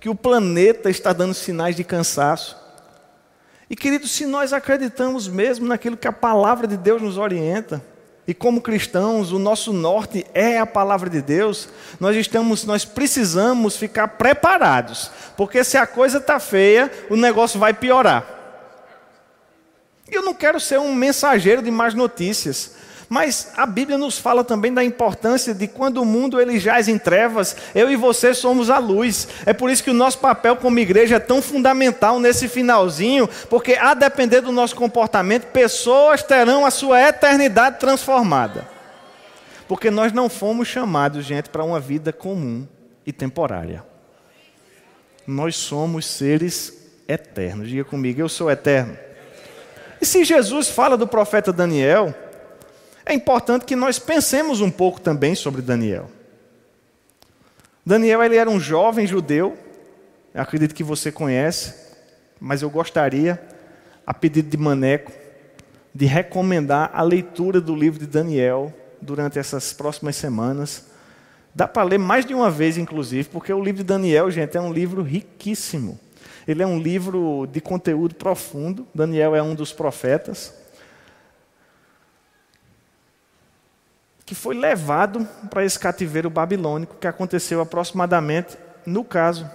[0.01, 2.57] que o planeta está dando sinais de cansaço.
[3.69, 7.81] E queridos, se nós acreditamos mesmo naquilo que a palavra de Deus nos orienta,
[8.27, 13.77] e como cristãos, o nosso norte é a palavra de Deus, nós estamos, nós precisamos
[13.77, 18.25] ficar preparados, porque se a coisa está feia, o negócio vai piorar.
[20.09, 22.75] Eu não quero ser um mensageiro de más notícias,
[23.11, 26.97] mas a Bíblia nos fala também da importância de quando o mundo ele jaz em
[26.97, 29.27] trevas, eu e você somos a luz.
[29.45, 33.73] É por isso que o nosso papel como igreja é tão fundamental nesse finalzinho, porque
[33.73, 38.65] a depender do nosso comportamento, pessoas terão a sua eternidade transformada.
[39.67, 42.65] Porque nós não fomos chamados, gente, para uma vida comum
[43.05, 43.83] e temporária.
[45.27, 47.67] Nós somos seres eternos.
[47.67, 48.97] Diga comigo, eu sou eterno.
[49.99, 52.15] E se Jesus fala do profeta Daniel,
[53.11, 56.09] é importante que nós pensemos um pouco também sobre Daniel.
[57.85, 59.57] Daniel ele era um jovem judeu,
[60.33, 61.75] acredito que você conhece,
[62.39, 63.41] mas eu gostaria,
[64.07, 65.11] a pedido de Maneco,
[65.93, 70.85] de recomendar a leitura do livro de Daniel durante essas próximas semanas.
[71.53, 74.61] Dá para ler mais de uma vez, inclusive, porque o livro de Daniel, gente, é
[74.61, 75.99] um livro riquíssimo.
[76.47, 78.87] Ele é um livro de conteúdo profundo.
[78.95, 80.60] Daniel é um dos profetas.
[84.31, 89.45] Que foi levado para esse cativeiro babilônico, que aconteceu aproximadamente, no caso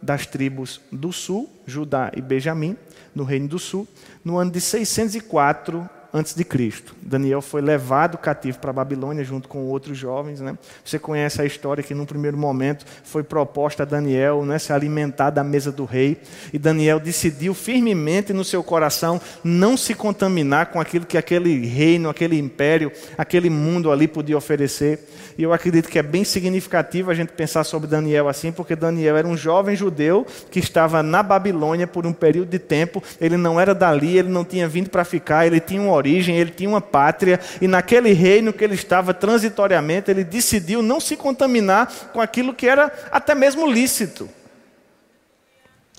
[0.00, 2.74] das tribos do sul, Judá e Benjamim,
[3.14, 3.86] no reino do sul,
[4.24, 6.94] no ano de 604 antes de Cristo.
[7.02, 10.40] Daniel foi levado cativo para a Babilônia junto com outros jovens.
[10.40, 10.56] Né?
[10.84, 15.30] Você conhece a história que, num primeiro momento, foi proposta a Daniel né, se alimentar
[15.30, 16.16] da mesa do rei.
[16.52, 22.08] E Daniel decidiu firmemente no seu coração não se contaminar com aquilo que aquele reino,
[22.08, 25.00] aquele império, aquele mundo ali podia oferecer.
[25.36, 29.16] E eu acredito que é bem significativo a gente pensar sobre Daniel assim, porque Daniel
[29.16, 33.02] era um jovem judeu que estava na Babilônia por um período de tempo.
[33.20, 36.50] Ele não era dali, ele não tinha vindo para ficar, ele tinha um origem, ele
[36.50, 42.10] tinha uma pátria, e naquele reino que ele estava transitoriamente, ele decidiu não se contaminar
[42.12, 44.28] com aquilo que era até mesmo lícito.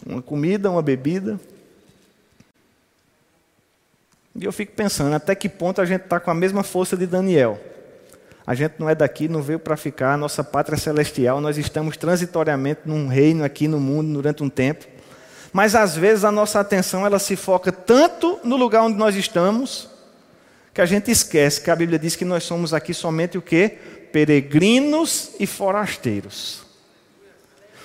[0.06, 1.40] Uma comida, uma bebida.
[4.36, 7.08] E eu fico pensando, até que ponto a gente está com a mesma força de
[7.08, 7.60] Daniel?
[8.46, 11.98] A gente não é daqui, não veio para ficar, a nossa pátria celestial, nós estamos
[11.98, 14.86] transitoriamente num reino aqui no mundo durante um tempo.
[15.52, 19.95] Mas às vezes a nossa atenção ela se foca tanto no lugar onde nós estamos,
[20.76, 23.78] que a gente esquece que a Bíblia diz que nós somos aqui somente o quê?
[24.12, 26.64] Peregrinos e forasteiros.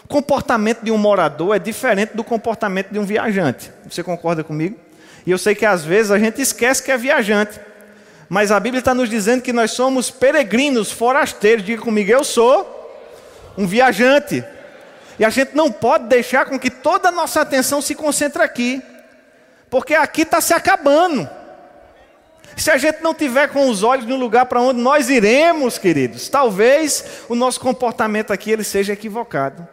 [0.04, 3.70] O comportamento de um morador é diferente do comportamento de um viajante.
[3.88, 4.76] Você concorda comigo?
[5.24, 7.60] E eu sei que às vezes a gente esquece que é viajante.
[8.28, 11.64] Mas a Bíblia está nos dizendo que nós somos peregrinos, forasteiros.
[11.64, 12.98] Diga comigo, eu sou
[13.56, 14.42] um viajante.
[15.16, 18.82] E a gente não pode deixar com que toda a nossa atenção se concentre aqui.
[19.70, 21.38] Porque aqui está se acabando.
[22.56, 26.28] Se a gente não tiver com os olhos no lugar para onde nós iremos, queridos,
[26.28, 29.66] talvez o nosso comportamento aqui ele seja equivocado.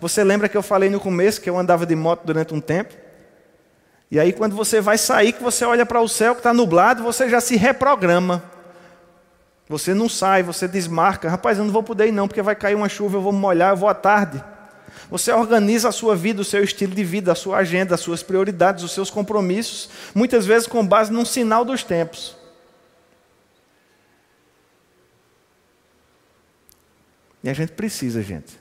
[0.00, 2.94] Você lembra que eu falei no começo que eu andava de moto durante um tempo?
[4.10, 7.02] E aí quando você vai sair, que você olha para o céu que está nublado,
[7.02, 8.42] você já se reprograma.
[9.68, 11.28] Você não sai, você desmarca.
[11.28, 13.72] Rapaz, eu não vou poder ir não, porque vai cair uma chuva, eu vou molhar,
[13.72, 14.42] eu vou à tarde.
[15.10, 18.22] Você organiza a sua vida, o seu estilo de vida, a sua agenda, as suas
[18.22, 22.36] prioridades, os seus compromissos, muitas vezes com base num sinal dos tempos.
[27.42, 28.58] E a gente precisa, gente,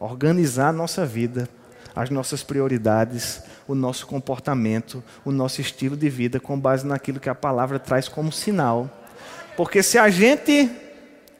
[0.00, 1.48] organizar a nossa vida,
[1.94, 7.28] as nossas prioridades, o nosso comportamento, o nosso estilo de vida com base naquilo que
[7.28, 8.90] a palavra traz como sinal.
[9.56, 10.68] Porque se a gente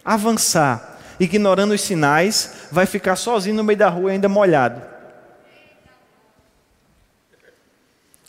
[0.05, 4.81] avançar ignorando os sinais, vai ficar sozinho no meio da rua ainda molhado.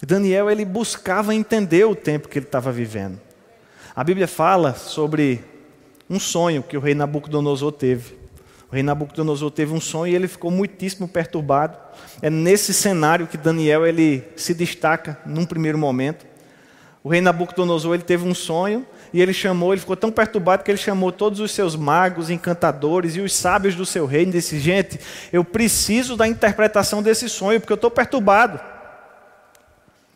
[0.05, 3.21] Daniel ele buscava entender o tempo que ele estava vivendo.
[3.95, 5.41] A Bíblia fala sobre
[6.09, 8.17] um sonho que o rei Nabucodonosor teve.
[8.69, 11.77] O rei Nabucodonosor teve um sonho e ele ficou muitíssimo perturbado.
[12.21, 16.25] É nesse cenário que Daniel ele se destaca num primeiro momento.
[17.01, 20.71] O rei Nabucodonosor ele teve um sonho e ele chamou, ele ficou tão perturbado que
[20.71, 24.59] ele chamou todos os seus magos, encantadores e os sábios do seu reino e disse:
[24.59, 24.99] Gente,
[25.31, 28.59] eu preciso da interpretação desse sonho, porque eu estou perturbado.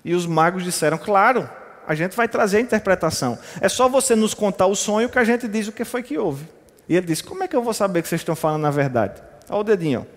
[0.04, 1.48] E os magos disseram: Claro,
[1.88, 3.38] a gente vai trazer a interpretação.
[3.62, 6.18] É só você nos contar o sonho que a gente diz o que foi que
[6.18, 6.48] houve.
[6.90, 9.22] E ele disse: Como é que eu vou saber que vocês estão falando a verdade?
[9.48, 10.08] Olha o dedinho.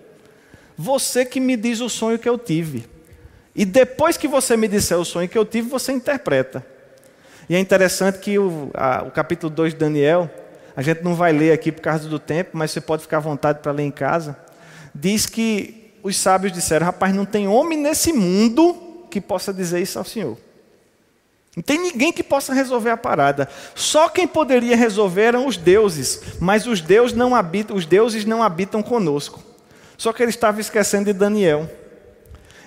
[0.75, 2.89] Você que me diz o sonho que eu tive.
[3.55, 6.65] E depois que você me disser o sonho que eu tive, você interpreta.
[7.51, 10.31] E é interessante que o, a, o capítulo 2 de Daniel,
[10.73, 13.19] a gente não vai ler aqui por causa do tempo, mas você pode ficar à
[13.19, 14.37] vontade para ler em casa.
[14.95, 19.99] Diz que os sábios disseram: rapaz, não tem homem nesse mundo que possa dizer isso
[19.99, 20.37] ao Senhor.
[21.53, 23.49] Não tem ninguém que possa resolver a parada.
[23.75, 28.41] Só quem poderia resolver eram os deuses, mas os deuses não habitam, os deuses não
[28.41, 29.43] habitam conosco.
[29.97, 31.69] Só que ele estava esquecendo de Daniel.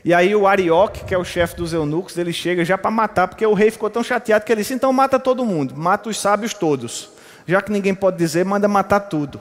[0.05, 3.27] E aí o Arioque, que é o chefe dos eunucos, ele chega já para matar,
[3.27, 6.21] porque o rei ficou tão chateado que ele disse: então mata todo mundo, mata os
[6.21, 7.11] sábios todos.
[7.47, 9.41] Já que ninguém pode dizer, manda matar tudo.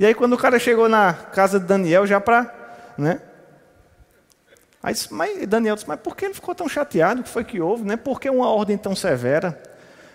[0.00, 2.52] E aí quando o cara chegou na casa de Daniel, já para.
[2.98, 3.20] Né?
[4.82, 7.20] Aí mas Daniel disse: mas por que ele ficou tão chateado?
[7.20, 7.84] O que foi que houve?
[7.84, 7.96] Né?
[7.96, 9.62] Por que uma ordem tão severa?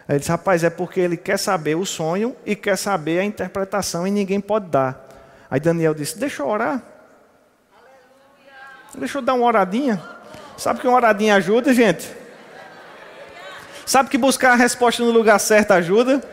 [0.07, 3.23] Aí ele disse: rapaz, é porque ele quer saber o sonho e quer saber a
[3.23, 5.07] interpretação e ninguém pode dar.
[5.49, 6.94] Aí Daniel disse: deixa eu orar.
[8.97, 10.01] Deixa eu dar uma oradinha.
[10.57, 12.09] Sabe que uma oradinha ajuda, gente?
[13.85, 16.23] Sabe que buscar a resposta no lugar certo ajuda?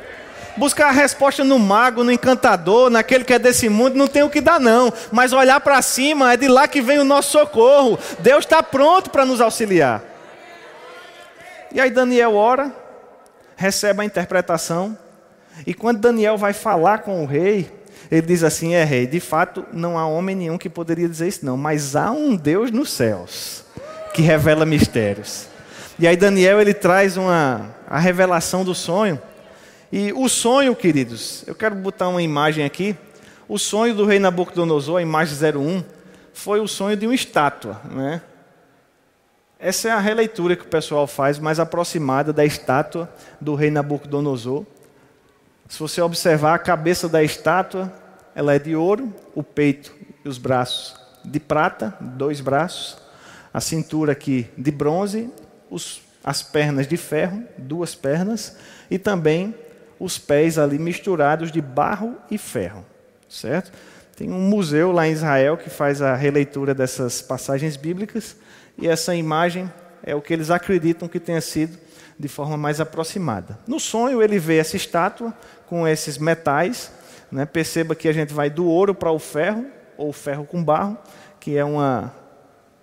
[0.56, 4.30] Buscar a resposta no mago, no encantador, naquele que é desse mundo, não tem o
[4.30, 4.92] que dar, não.
[5.10, 7.98] Mas olhar para cima, é de lá que vem o nosso socorro.
[8.18, 10.02] Deus está pronto para nos auxiliar.
[11.72, 12.70] E aí Daniel ora,
[13.56, 14.96] recebe a interpretação.
[15.66, 17.70] E quando Daniel vai falar com o rei,
[18.12, 21.46] ele diz assim: é rei, de fato não há homem nenhum que poderia dizer isso,
[21.46, 23.64] não, mas há um Deus nos céus
[24.12, 25.46] que revela mistérios.
[25.98, 29.18] E aí Daniel ele traz uma, a revelação do sonho.
[29.90, 32.94] E o sonho, queridos, eu quero botar uma imagem aqui.
[33.48, 35.82] O sonho do rei Nabucodonosor, a imagem 01,
[36.34, 37.80] foi o sonho de uma estátua.
[37.90, 38.20] Né?
[39.58, 44.66] Essa é a releitura que o pessoal faz, mais aproximada da estátua do rei Nabucodonosor.
[45.66, 48.01] Se você observar a cabeça da estátua,
[48.34, 52.96] ela é de ouro, o peito e os braços de prata, dois braços,
[53.52, 55.30] a cintura aqui de bronze,
[55.70, 58.56] os, as pernas de ferro, duas pernas,
[58.90, 59.54] e também
[59.98, 62.84] os pés ali misturados de barro e ferro,
[63.28, 63.72] certo?
[64.16, 68.36] Tem um museu lá em Israel que faz a releitura dessas passagens bíblicas,
[68.78, 69.70] e essa imagem
[70.02, 71.78] é o que eles acreditam que tenha sido
[72.18, 73.58] de forma mais aproximada.
[73.66, 75.32] No sonho, ele vê essa estátua
[75.66, 76.90] com esses metais.
[77.32, 77.46] Né?
[77.46, 79.64] Perceba que a gente vai do ouro para o ferro,
[79.96, 80.98] ou ferro com barro,
[81.40, 82.12] que é uma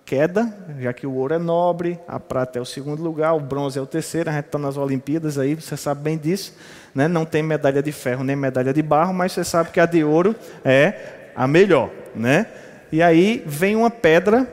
[0.04, 3.78] queda, já que o ouro é nobre, a prata é o segundo lugar, o bronze
[3.78, 6.52] é o terceiro, a gente está nas Olimpíadas aí, você sabe bem disso.
[6.92, 7.06] Né?
[7.06, 10.02] Não tem medalha de ferro nem medalha de barro, mas você sabe que a de
[10.02, 10.34] ouro
[10.64, 11.90] é a melhor.
[12.12, 12.46] Né?
[12.90, 14.48] E aí vem uma pedra,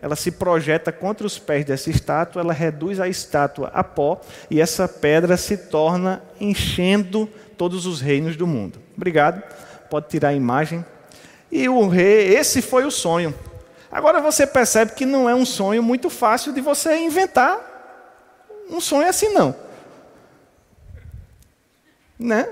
[0.00, 4.18] ela se projeta contra os pés dessa estátua, ela reduz a estátua a pó,
[4.50, 8.78] e essa pedra se torna enchendo todos os reinos do mundo.
[8.96, 9.42] Obrigado.
[9.88, 10.84] Pode tirar a imagem.
[11.50, 13.34] E o rei, esse foi o sonho.
[13.90, 17.74] Agora você percebe que não é um sonho muito fácil de você inventar
[18.70, 19.54] um sonho assim, não.
[22.18, 22.48] Né?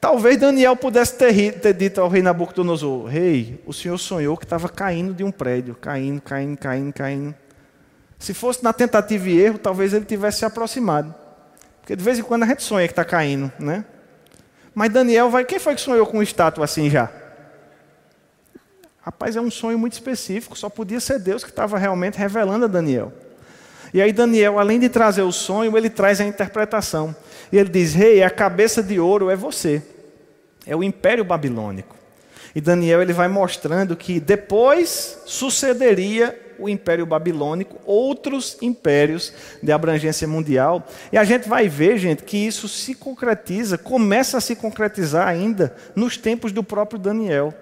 [0.00, 4.68] Talvez Daniel pudesse ter, ter dito ao rei Nabucodonosor: Rei, o senhor sonhou que estava
[4.68, 7.34] caindo de um prédio, caindo, caindo, caindo, caindo.
[8.18, 11.14] Se fosse na tentativa e erro, talvez ele tivesse se aproximado.
[11.80, 13.84] Porque de vez em quando a gente sonha que está caindo, né?
[14.74, 15.44] Mas Daniel vai.
[15.44, 17.10] Quem foi que sonhou com estátua assim já?
[19.02, 22.68] Rapaz, é um sonho muito específico, só podia ser Deus que estava realmente revelando a
[22.68, 23.12] Daniel.
[23.92, 27.14] E aí Daniel, além de trazer o sonho, ele traz a interpretação.
[27.50, 29.82] E ele diz: "Rei, hey, a cabeça de ouro é você.
[30.66, 31.96] É o império babilônico."
[32.54, 40.28] E Daniel ele vai mostrando que depois sucederia o império babilônico, outros impérios de abrangência
[40.28, 40.86] mundial.
[41.12, 45.74] E a gente vai ver, gente, que isso se concretiza, começa a se concretizar ainda
[45.94, 47.54] nos tempos do próprio Daniel.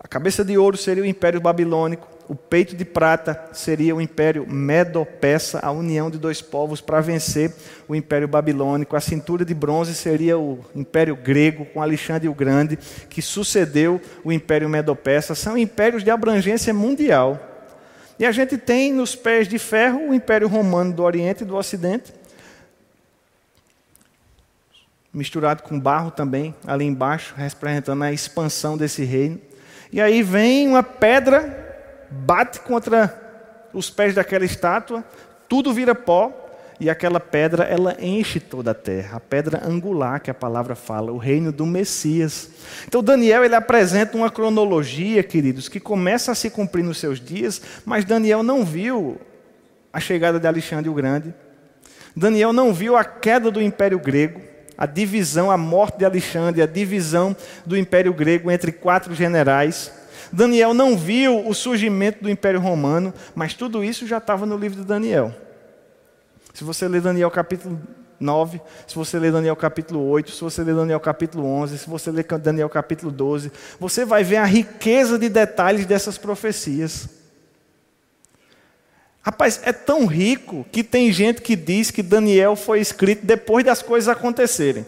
[0.00, 4.46] A cabeça de ouro seria o Império Babilônico, o peito de prata seria o Império
[4.46, 7.54] Medo-Persa, a união de dois povos para vencer
[7.88, 8.94] o Império Babilônico.
[8.94, 12.78] A cintura de bronze seria o Império Grego, com Alexandre o Grande,
[13.08, 15.34] que sucedeu o Império Medo-Persa.
[15.34, 17.47] São impérios de abrangência mundial.
[18.18, 21.56] E a gente tem nos pés de ferro o Império Romano do Oriente e do
[21.56, 22.12] Ocidente,
[25.12, 29.40] misturado com barro também, ali embaixo, representando a expansão desse reino.
[29.92, 35.04] E aí vem uma pedra, bate contra os pés daquela estátua,
[35.48, 36.47] tudo vira pó,
[36.80, 41.12] e aquela pedra ela enche toda a terra, a pedra angular que a palavra fala,
[41.12, 42.50] o reino do Messias.
[42.86, 47.60] Então Daniel ele apresenta uma cronologia, queridos, que começa a se cumprir nos seus dias,
[47.84, 49.18] mas Daniel não viu
[49.92, 51.34] a chegada de Alexandre o Grande.
[52.14, 54.40] Daniel não viu a queda do Império Grego
[54.78, 57.36] a divisão, a morte de Alexandre, a divisão
[57.66, 59.90] do Império Grego entre quatro generais.
[60.32, 64.78] Daniel não viu o surgimento do Império Romano, mas tudo isso já estava no livro
[64.80, 65.34] de Daniel.
[66.58, 67.80] Se você ler Daniel capítulo
[68.18, 72.10] 9, se você ler Daniel capítulo 8, se você ler Daniel capítulo 11, se você
[72.10, 77.10] ler Daniel capítulo 12, você vai ver a riqueza de detalhes dessas profecias.
[79.22, 83.80] Rapaz, é tão rico que tem gente que diz que Daniel foi escrito depois das
[83.80, 84.84] coisas acontecerem.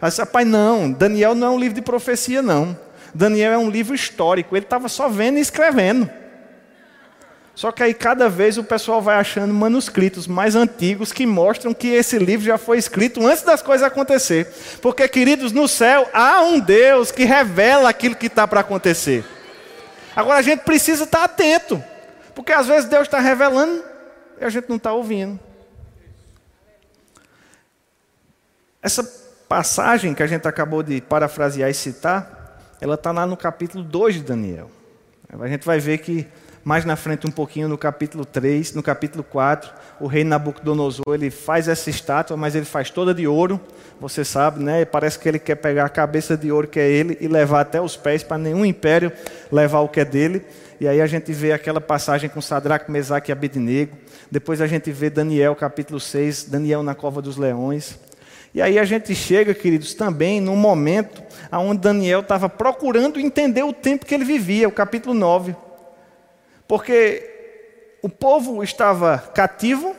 [0.00, 2.78] Mas, rapaz, não, Daniel não é um livro de profecia, não.
[3.12, 6.08] Daniel é um livro histórico, ele estava só vendo e escrevendo.
[7.54, 11.88] Só que aí cada vez o pessoal vai achando manuscritos mais antigos que mostram que
[11.88, 14.52] esse livro já foi escrito antes das coisas acontecer.
[14.82, 19.24] Porque, queridos, no céu há um Deus que revela aquilo que está para acontecer.
[20.16, 21.82] Agora a gente precisa estar atento.
[22.34, 23.84] Porque às vezes Deus está revelando
[24.40, 25.38] e a gente não está ouvindo.
[28.82, 29.04] Essa
[29.48, 34.16] passagem que a gente acabou de parafrasear e citar, ela está lá no capítulo 2
[34.16, 34.70] de Daniel.
[35.40, 36.26] A gente vai ver que
[36.64, 41.30] mais na frente um pouquinho no capítulo 3, no capítulo 4, o rei Nabucodonosor, ele
[41.30, 43.60] faz essa estátua, mas ele faz toda de ouro,
[44.00, 44.84] você sabe, né?
[44.84, 47.80] Parece que ele quer pegar a cabeça de ouro que é ele e levar até
[47.80, 49.12] os pés para nenhum império
[49.52, 50.42] levar o que é dele.
[50.80, 53.96] E aí a gente vê aquela passagem com Sadraque, Mesaque e Abednego.
[54.30, 57.98] Depois a gente vê Daniel, capítulo 6, Daniel na cova dos leões.
[58.54, 61.22] E aí a gente chega, queridos, também num momento
[61.52, 65.54] onde Daniel estava procurando entender o tempo que ele vivia, o capítulo 9.
[66.66, 67.30] Porque
[68.02, 69.94] o povo estava cativo,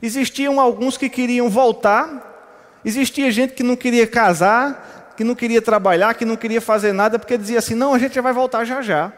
[0.00, 6.14] existiam alguns que queriam voltar, existia gente que não queria casar, que não queria trabalhar,
[6.14, 9.12] que não queria fazer nada, porque dizia assim: não, a gente vai voltar já já.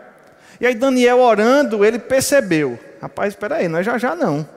[0.60, 4.48] E aí Daniel orando, ele percebeu: rapaz, espera aí, nós já já não.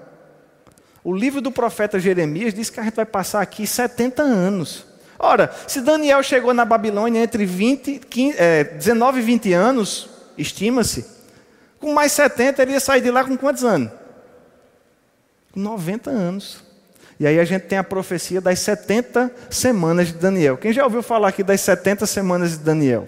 [1.03, 4.85] O livro do profeta Jeremias diz que a gente vai passar aqui 70 anos.
[5.17, 11.16] Ora, se Daniel chegou na Babilônia entre 20, 15, é, 19 e 20 anos, estima-se,
[11.79, 13.91] com mais 70 ele ia sair de lá com quantos anos?
[15.51, 16.63] Com 90 anos.
[17.19, 20.57] E aí a gente tem a profecia das 70 semanas de Daniel.
[20.57, 23.07] Quem já ouviu falar aqui das 70 semanas de Daniel?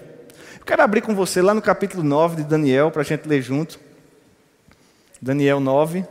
[0.58, 3.40] Eu quero abrir com você lá no capítulo 9 de Daniel, para a gente ler
[3.40, 3.78] junto.
[5.22, 6.04] Daniel 9.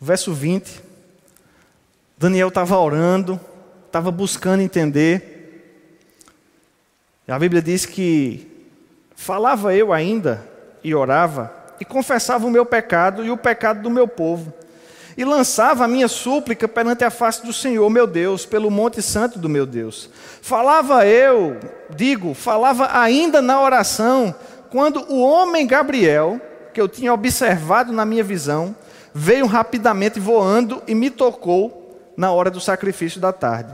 [0.00, 0.82] Verso 20.
[2.16, 3.38] Daniel estava orando,
[3.86, 5.33] estava buscando entender.
[7.26, 8.46] A Bíblia diz que
[9.16, 10.46] falava eu ainda
[10.82, 11.50] e orava
[11.80, 14.52] e confessava o meu pecado e o pecado do meu povo.
[15.16, 19.38] E lançava a minha súplica perante a face do Senhor, meu Deus, pelo monte santo
[19.38, 20.10] do meu Deus.
[20.42, 21.58] Falava eu,
[21.94, 24.34] digo, falava ainda na oração,
[24.70, 26.40] quando o homem Gabriel,
[26.74, 28.74] que eu tinha observado na minha visão,
[29.14, 33.72] veio rapidamente voando e me tocou na hora do sacrifício da tarde.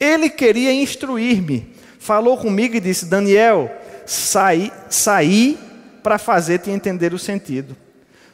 [0.00, 1.73] Ele queria instruir-me,
[2.04, 3.74] falou comigo e disse: Daniel,
[4.04, 5.58] saí, saí
[6.02, 7.74] para fazer-te entender o sentido.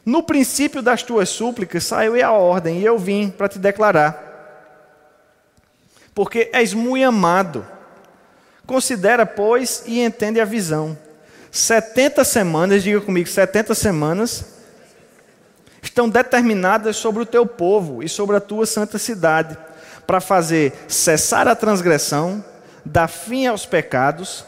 [0.05, 4.29] No princípio das tuas súplicas saiu a ordem, e eu vim para te declarar.
[6.13, 7.65] Porque és muito amado.
[8.67, 10.99] Considera, pois, e entende a visão.
[11.53, 14.45] 70 semanas, diga comigo, 70 semanas
[15.81, 19.57] estão determinadas sobre o teu povo e sobre a tua santa cidade,
[20.07, 22.45] para fazer cessar a transgressão,
[22.85, 24.45] dar fim aos pecados,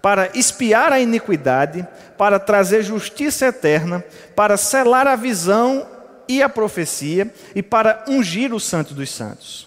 [0.00, 1.86] para espiar a iniquidade,
[2.18, 4.04] para trazer justiça eterna,
[4.36, 5.86] para selar a visão
[6.28, 9.66] e a profecia e para ungir o santo dos santos.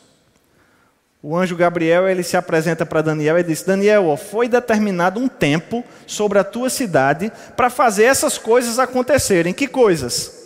[1.23, 5.83] O anjo Gabriel ele se apresenta para Daniel e diz: Daniel, foi determinado um tempo
[6.05, 9.53] sobre a tua cidade para fazer essas coisas acontecerem.
[9.53, 10.36] Que coisas?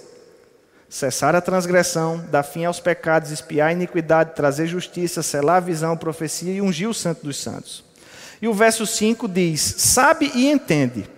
[0.92, 5.96] Cessar a transgressão, dar fim aos pecados, espiar a iniquidade, trazer justiça, selar a visão,
[5.96, 7.82] profecia e ungir o santo dos santos.
[8.42, 11.10] E o verso 5 diz: Sabe e entende,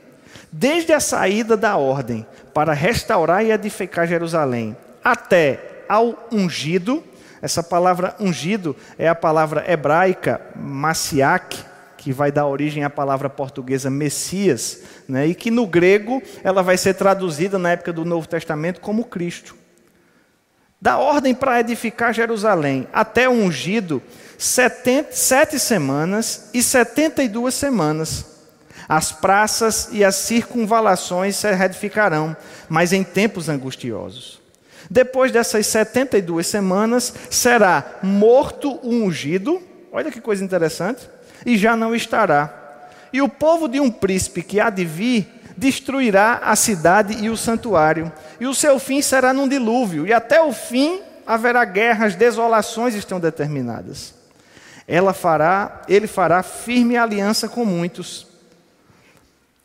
[0.52, 7.04] desde a saída da ordem para restaurar e edificar Jerusalém, até ao ungido,
[7.42, 11.58] essa palavra ungido é a palavra hebraica Masiak,
[11.98, 15.26] que vai dar origem à palavra portuguesa Messias, né?
[15.26, 19.63] e que no grego ela vai ser traduzida na época do Novo Testamento como Cristo
[20.84, 24.04] da ordem para edificar Jerusalém até o ungido,
[24.38, 28.26] sete semanas e setenta e duas semanas.
[28.90, 32.36] As praças e as circunvalações se reedificarão,
[32.68, 34.42] mas em tempos angustiosos.
[34.90, 41.10] Depois dessas setenta e duas semanas, será morto o ungido, olha que coisa interessante,
[41.46, 42.90] e já não estará.
[43.14, 47.38] E o povo de um príncipe que há de vir destruirá a cidade e o
[47.38, 52.96] santuário, e o seu fim será num dilúvio, e até o fim haverá guerras, desolações
[52.96, 54.14] estão determinadas.
[54.88, 58.28] Ela fará, ele fará firme aliança com muitos.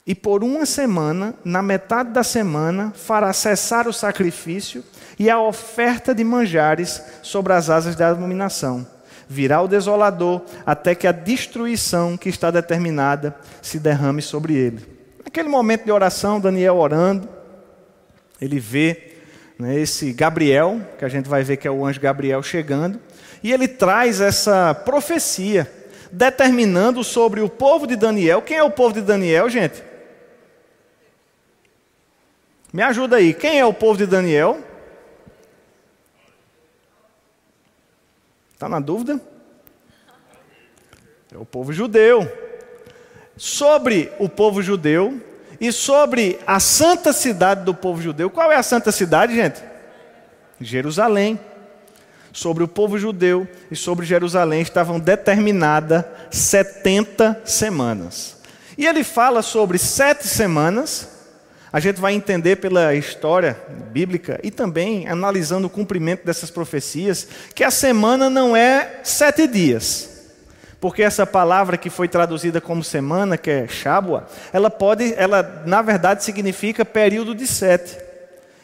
[0.06, 4.82] E por uma semana, na metade da semana, fará cessar o sacrifício
[5.18, 8.86] e a oferta de manjares sobre as asas da abominação.
[9.28, 14.97] Virá o desolador até que a destruição que está determinada se derrame sobre ele.
[15.28, 17.28] Naquele momento de oração, Daniel orando,
[18.40, 19.12] ele vê
[19.58, 22.98] né, esse Gabriel, que a gente vai ver que é o anjo Gabriel chegando,
[23.42, 25.70] e ele traz essa profecia,
[26.10, 28.40] determinando sobre o povo de Daniel.
[28.40, 29.84] Quem é o povo de Daniel, gente?
[32.72, 34.58] Me ajuda aí, quem é o povo de Daniel?
[38.54, 39.20] Está na dúvida?
[41.30, 42.47] É o povo judeu
[43.38, 45.20] sobre o povo judeu
[45.60, 48.28] e sobre a santa cidade do povo judeu.
[48.28, 49.62] Qual é a santa cidade, gente?
[50.60, 51.38] Jerusalém.
[52.32, 58.36] Sobre o povo judeu e sobre Jerusalém estavam determinadas 70 semanas.
[58.76, 61.08] E ele fala sobre sete semanas.
[61.72, 63.58] A gente vai entender pela história
[63.90, 70.17] bíblica e também analisando o cumprimento dessas profecias que a semana não é sete dias.
[70.80, 75.82] Porque essa palavra que foi traduzida como semana, que é Shabua, ela pode, ela na
[75.82, 77.98] verdade significa período de sete.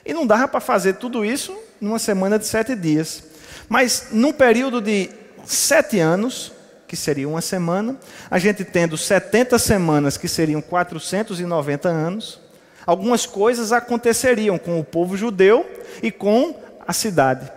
[0.07, 3.25] E não dava para fazer tudo isso numa semana de sete dias.
[3.69, 5.11] Mas num período de
[5.45, 6.53] sete anos,
[6.87, 7.97] que seria uma semana,
[8.31, 12.41] a gente tendo 70 semanas, que seriam 490 anos,
[12.87, 15.69] algumas coisas aconteceriam com o povo judeu
[16.03, 16.55] e com
[16.87, 17.51] a cidade.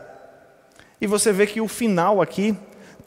[0.99, 2.57] E você vê que o final aqui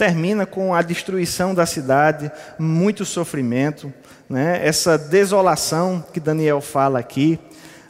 [0.01, 3.92] termina com a destruição da cidade, muito sofrimento,
[4.30, 4.59] né?
[4.66, 7.38] essa desolação que Daniel fala aqui,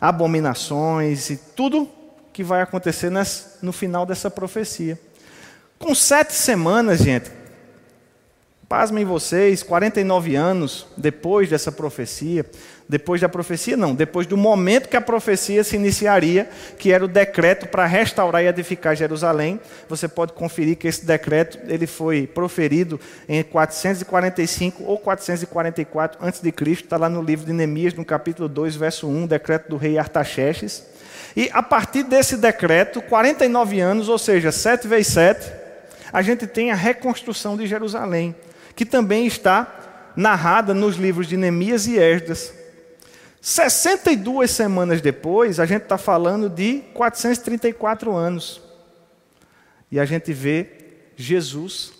[0.01, 1.89] abominações e tudo
[2.33, 3.13] que vai acontecer
[3.63, 4.99] no final dessa profecia.
[5.79, 7.31] Com sete semanas, gente,
[8.71, 12.47] pasmem vocês, 49 anos depois dessa profecia,
[12.89, 16.49] depois da profecia, não, depois do momento que a profecia se iniciaria,
[16.79, 19.59] que era o decreto para restaurar e edificar Jerusalém.
[19.89, 26.97] Você pode conferir que esse decreto ele foi proferido em 445 ou 444 a.C., está
[26.97, 30.85] lá no livro de Neemias, no capítulo 2, verso 1, decreto do rei Artaxerxes.
[31.35, 35.53] E a partir desse decreto, 49 anos, ou seja, 7 vezes 7,
[36.13, 38.33] a gente tem a reconstrução de Jerusalém,
[38.81, 42.51] que também está narrada nos livros de Neemias e Esdras.
[43.39, 48.63] 62 semanas depois, a gente está falando de 434 anos.
[49.93, 50.67] E a gente vê
[51.15, 51.93] Jesus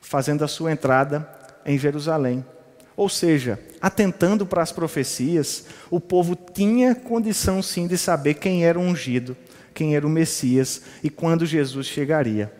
[0.00, 1.24] fazendo a sua entrada
[1.64, 2.44] em Jerusalém.
[2.96, 8.76] Ou seja, atentando para as profecias, o povo tinha condição sim de saber quem era
[8.76, 9.36] o ungido,
[9.72, 12.52] quem era o Messias e quando Jesus chegaria.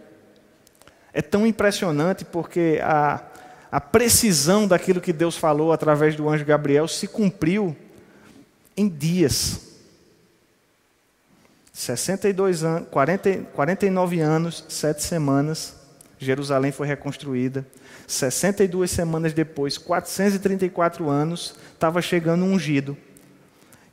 [1.13, 3.32] É tão impressionante porque a,
[3.73, 7.75] a precisão daquilo que Deus falou através do anjo Gabriel se cumpriu
[8.77, 9.73] em dias.
[11.73, 15.75] 62 anos, 40, 49 anos, sete semanas,
[16.19, 17.67] Jerusalém foi reconstruída.
[18.07, 22.95] 62 semanas depois, 434 anos, estava chegando um ungido.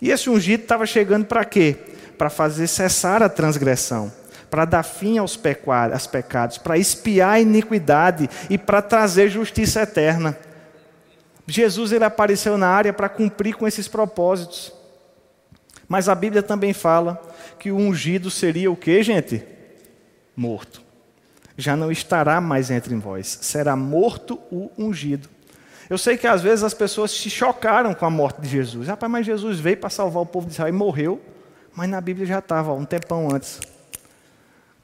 [0.01, 1.77] E esse ungido estava chegando para quê?
[2.17, 4.11] Para fazer cessar a transgressão,
[4.49, 10.37] para dar fim aos pecados, para espiar a iniquidade e para trazer justiça eterna.
[11.47, 14.73] Jesus ele apareceu na área para cumprir com esses propósitos.
[15.87, 17.19] Mas a Bíblia também fala
[17.57, 19.43] que o ungido seria o que, gente?
[20.35, 20.81] Morto.
[21.57, 25.27] Já não estará mais entre vós, será morto o ungido.
[25.89, 28.87] Eu sei que às vezes as pessoas se chocaram com a morte de Jesus.
[28.87, 31.19] Rapaz, mas Jesus veio para salvar o povo de Israel e morreu,
[31.75, 33.59] mas na Bíblia já estava, um tempão antes.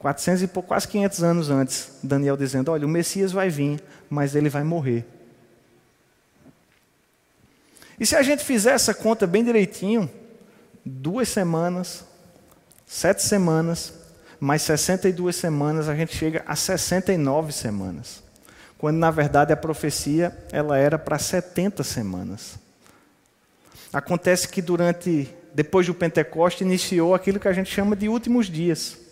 [0.06, 4.36] 400 e pouco, quase 500 anos antes, Daniel dizendo: Olha, o Messias vai vir, mas
[4.36, 5.04] ele vai morrer.
[8.00, 10.08] E se a gente fizer essa conta bem direitinho,
[10.86, 12.06] duas semanas,
[12.86, 13.94] sete semanas,
[14.40, 18.22] mais 62 semanas, a gente chega a 69 semanas.
[18.78, 22.60] Quando na verdade a profecia ela era para 70 semanas.
[23.92, 29.04] Acontece que durante depois do Pentecoste iniciou aquilo que a gente chama de últimos dias.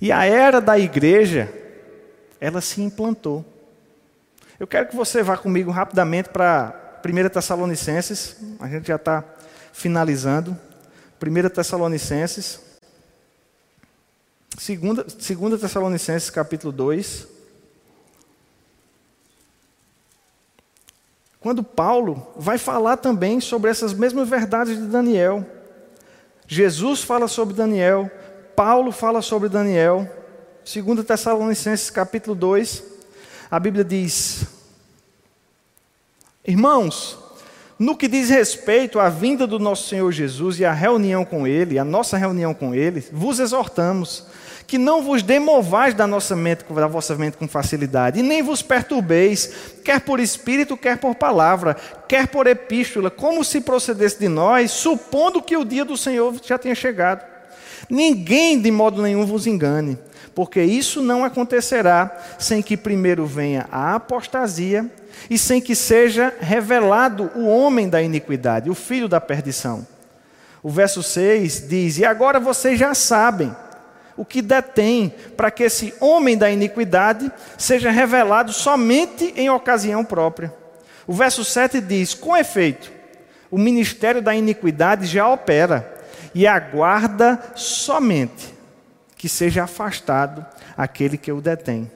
[0.00, 1.52] E a era da igreja
[2.40, 3.44] ela se implantou.
[4.58, 9.24] Eu quero que você vá comigo rapidamente para 1 Tessalonicenses, a gente já está
[9.72, 10.56] finalizando.
[11.20, 12.60] 1 Tessalonicenses,
[14.56, 17.28] 2 Tessalonicenses capítulo 2.
[21.38, 25.46] Quando Paulo vai falar também sobre essas mesmas verdades de Daniel.
[26.48, 28.10] Jesus fala sobre Daniel,
[28.56, 30.10] Paulo fala sobre Daniel.
[30.64, 32.82] 2 Tessalonicenses capítulo 2,
[33.50, 34.46] a Bíblia diz:
[36.44, 37.18] Irmãos,
[37.78, 41.78] no que diz respeito à vinda do nosso Senhor Jesus e à reunião com Ele,
[41.78, 44.26] a nossa reunião com Ele, vos exortamos
[44.66, 48.62] que não vos demovais da, nossa mente, da vossa mente com facilidade, e nem vos
[48.62, 51.76] perturbeis, quer por espírito, quer por palavra,
[52.08, 56.58] quer por epístola, como se procedesse de nós, supondo que o dia do Senhor já
[56.58, 57.35] tenha chegado.
[57.88, 59.98] Ninguém de modo nenhum vos engane,
[60.34, 64.90] porque isso não acontecerá sem que primeiro venha a apostasia
[65.30, 69.86] e sem que seja revelado o homem da iniquidade, o filho da perdição.
[70.62, 73.54] O verso 6 diz: E agora vocês já sabem
[74.16, 80.52] o que detém para que esse homem da iniquidade seja revelado somente em ocasião própria.
[81.06, 82.90] O verso 7 diz: Com efeito,
[83.50, 85.95] o ministério da iniquidade já opera
[86.36, 88.54] e aguarda somente
[89.16, 90.44] que seja afastado
[90.76, 91.90] aquele que o detém.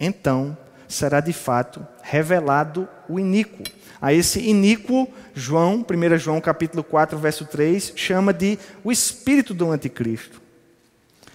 [0.00, 0.56] Então,
[0.88, 3.62] será de fato revelado o iníquo.
[4.00, 9.70] A esse iníquo, João, 1 João capítulo 4, verso 3, chama de o espírito do
[9.70, 10.40] anticristo,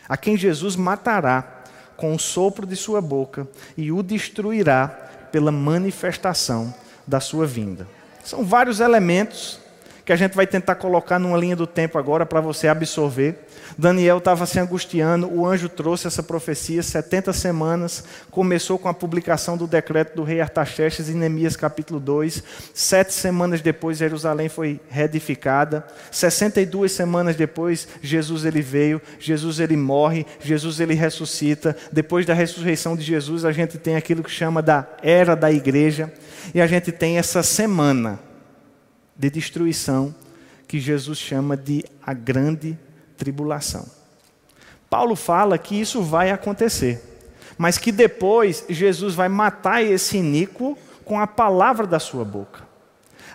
[0.10, 1.62] a quem Jesus matará
[1.96, 3.48] com o sopro de sua boca
[3.78, 4.88] e o destruirá
[5.32, 6.74] pela manifestação
[7.06, 7.88] da sua vinda.
[8.24, 9.67] São vários elementos
[10.08, 13.46] que a gente vai tentar colocar numa linha do tempo agora para você absorver.
[13.78, 19.58] Daniel estava se angustiando, o anjo trouxe essa profecia, 70 semanas, começou com a publicação
[19.58, 22.42] do decreto do rei Artaxerxes em Neemias capítulo 2.
[22.74, 25.86] Sete semanas depois, Jerusalém foi reedificada.
[26.10, 31.76] 62 semanas depois, Jesus ele veio, Jesus ele morre, Jesus ele ressuscita.
[31.92, 36.10] Depois da ressurreição de Jesus, a gente tem aquilo que chama da era da igreja,
[36.56, 38.26] e a gente tem essa semana
[39.18, 40.14] de destruição
[40.68, 42.78] que Jesus chama de a grande
[43.18, 43.86] tribulação.
[44.90, 47.02] Paulo fala que isso vai acontecer,
[47.58, 52.68] mas que depois Jesus vai matar esse iníquo com a palavra da sua boca.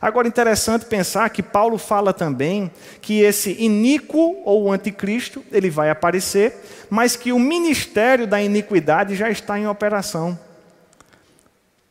[0.00, 2.70] Agora, interessante pensar que Paulo fala também
[3.00, 6.56] que esse iníquo ou anticristo, ele vai aparecer,
[6.90, 10.36] mas que o ministério da iniquidade já está em operação.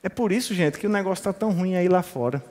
[0.03, 2.43] É por isso, gente, que o negócio está tão ruim aí lá fora.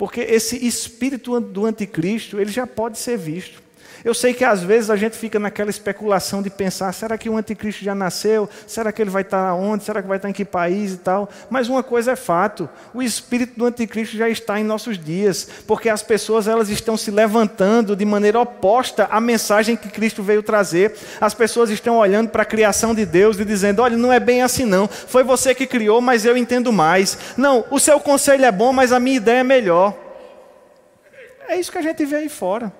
[0.00, 3.62] Porque esse espírito do anticristo, ele já pode ser visto.
[4.04, 7.36] Eu sei que às vezes a gente fica naquela especulação de pensar: será que o
[7.36, 8.48] anticristo já nasceu?
[8.66, 9.84] Será que ele vai estar onde?
[9.84, 11.28] Será que vai estar em que país e tal?
[11.50, 15.88] Mas uma coisa é fato: o espírito do anticristo já está em nossos dias, porque
[15.88, 20.94] as pessoas elas estão se levantando de maneira oposta à mensagem que Cristo veio trazer.
[21.20, 24.42] As pessoas estão olhando para a criação de Deus e dizendo: olha, não é bem
[24.42, 24.88] assim não.
[24.88, 27.18] Foi você que criou, mas eu entendo mais.
[27.36, 29.94] Não, o seu conselho é bom, mas a minha ideia é melhor.
[31.48, 32.72] É isso que a gente vê aí fora.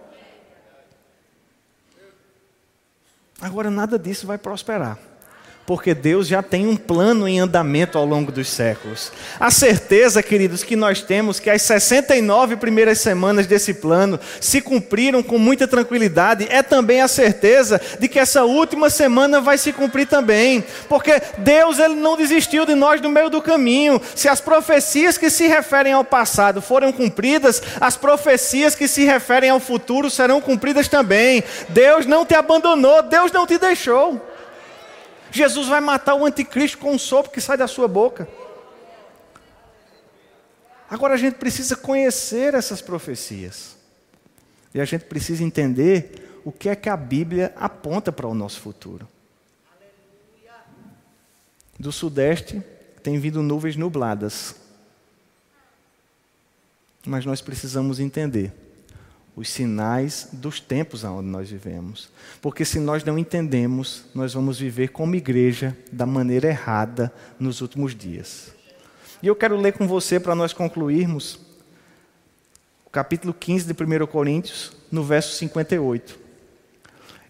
[3.40, 4.98] Agora, nada disso vai prosperar
[5.70, 9.12] porque Deus já tem um plano em andamento ao longo dos séculos.
[9.38, 15.22] A certeza, queridos, que nós temos que as 69 primeiras semanas desse plano se cumpriram
[15.22, 20.08] com muita tranquilidade, é também a certeza de que essa última semana vai se cumprir
[20.08, 24.02] também, porque Deus ele não desistiu de nós no meio do caminho.
[24.16, 29.50] Se as profecias que se referem ao passado foram cumpridas, as profecias que se referem
[29.50, 31.44] ao futuro serão cumpridas também.
[31.68, 34.29] Deus não te abandonou, Deus não te deixou.
[35.30, 38.28] Jesus vai matar o anticristo com um sopro que sai da sua boca.
[40.88, 43.76] Agora a gente precisa conhecer essas profecias.
[44.74, 48.60] E a gente precisa entender o que é que a Bíblia aponta para o nosso
[48.60, 49.08] futuro.
[51.78, 52.62] Do sudeste
[53.02, 54.56] tem vindo nuvens nubladas.
[57.06, 58.52] Mas nós precisamos entender
[59.40, 62.10] os sinais dos tempos onde nós vivemos.
[62.42, 67.94] Porque se nós não entendemos, nós vamos viver como igreja da maneira errada nos últimos
[67.94, 68.52] dias.
[69.22, 71.40] E eu quero ler com você para nós concluirmos
[72.84, 76.18] o capítulo 15 de 1 Coríntios, no verso 58.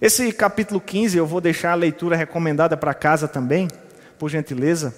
[0.00, 3.68] Esse capítulo 15 eu vou deixar a leitura recomendada para casa também,
[4.18, 4.92] por gentileza.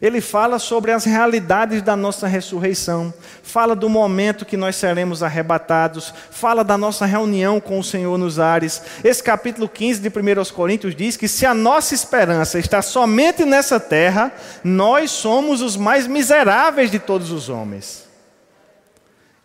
[0.00, 6.12] Ele fala sobre as realidades da nossa ressurreição, fala do momento que nós seremos arrebatados,
[6.30, 8.82] fala da nossa reunião com o Senhor nos ares.
[9.02, 13.80] Esse capítulo 15 de 1 Coríntios diz que se a nossa esperança está somente nessa
[13.80, 14.30] terra,
[14.62, 18.06] nós somos os mais miseráveis de todos os homens.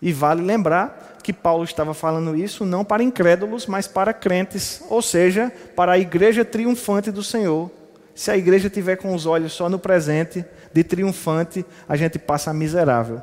[0.01, 5.01] E vale lembrar que Paulo estava falando isso não para incrédulos, mas para crentes, ou
[5.01, 7.71] seja, para a igreja triunfante do Senhor
[8.21, 12.53] se a igreja tiver com os olhos só no presente, de triunfante, a gente passa
[12.53, 13.19] miserável.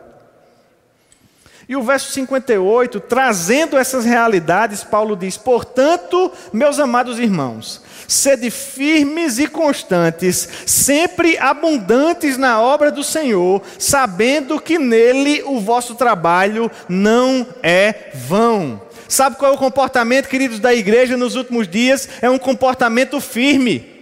[1.68, 9.38] E o verso 58, trazendo essas realidades, Paulo diz: Portanto, meus amados irmãos, sede firmes
[9.38, 17.46] e constantes, sempre abundantes na obra do Senhor, sabendo que nele o vosso trabalho não
[17.62, 18.82] é vão.
[19.06, 22.08] Sabe qual é o comportamento, queridos, da igreja nos últimos dias?
[22.20, 23.97] É um comportamento firme.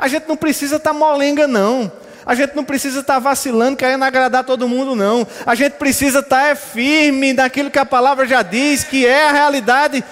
[0.00, 1.92] A gente não precisa estar tá molenga, não.
[2.24, 5.26] A gente não precisa estar tá vacilando, querendo agradar todo mundo, não.
[5.44, 9.28] A gente precisa estar tá, é, firme naquilo que a palavra já diz, que é
[9.28, 10.02] a realidade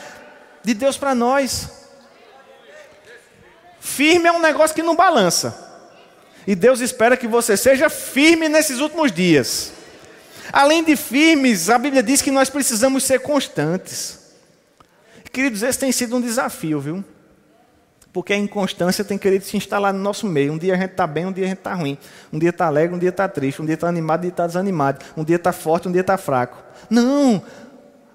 [0.62, 1.70] de Deus para nós.
[3.80, 5.56] Firme é um negócio que não balança.
[6.46, 9.72] E Deus espera que você seja firme nesses últimos dias.
[10.52, 14.18] Além de firmes, a Bíblia diz que nós precisamos ser constantes.
[15.32, 17.04] Queridos, esse tem sido um desafio, viu?
[18.12, 20.52] Porque a inconstância tem querido se instalar no nosso meio.
[20.52, 21.98] Um dia a gente está bem, um dia a gente está ruim.
[22.32, 23.60] Um dia está alegre, um dia está triste.
[23.60, 25.04] Um dia está animado, um dia está desanimado.
[25.16, 26.56] Um dia está forte, um dia está fraco.
[26.88, 27.42] Não,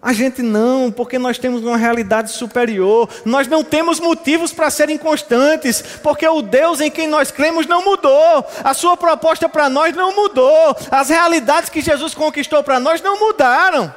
[0.03, 3.07] a gente não, porque nós temos uma realidade superior.
[3.23, 7.85] Nós não temos motivos para serem constantes, porque o Deus em quem nós cremos não
[7.85, 8.45] mudou.
[8.65, 10.75] A sua proposta para nós não mudou.
[10.91, 13.95] As realidades que Jesus conquistou para nós não mudaram.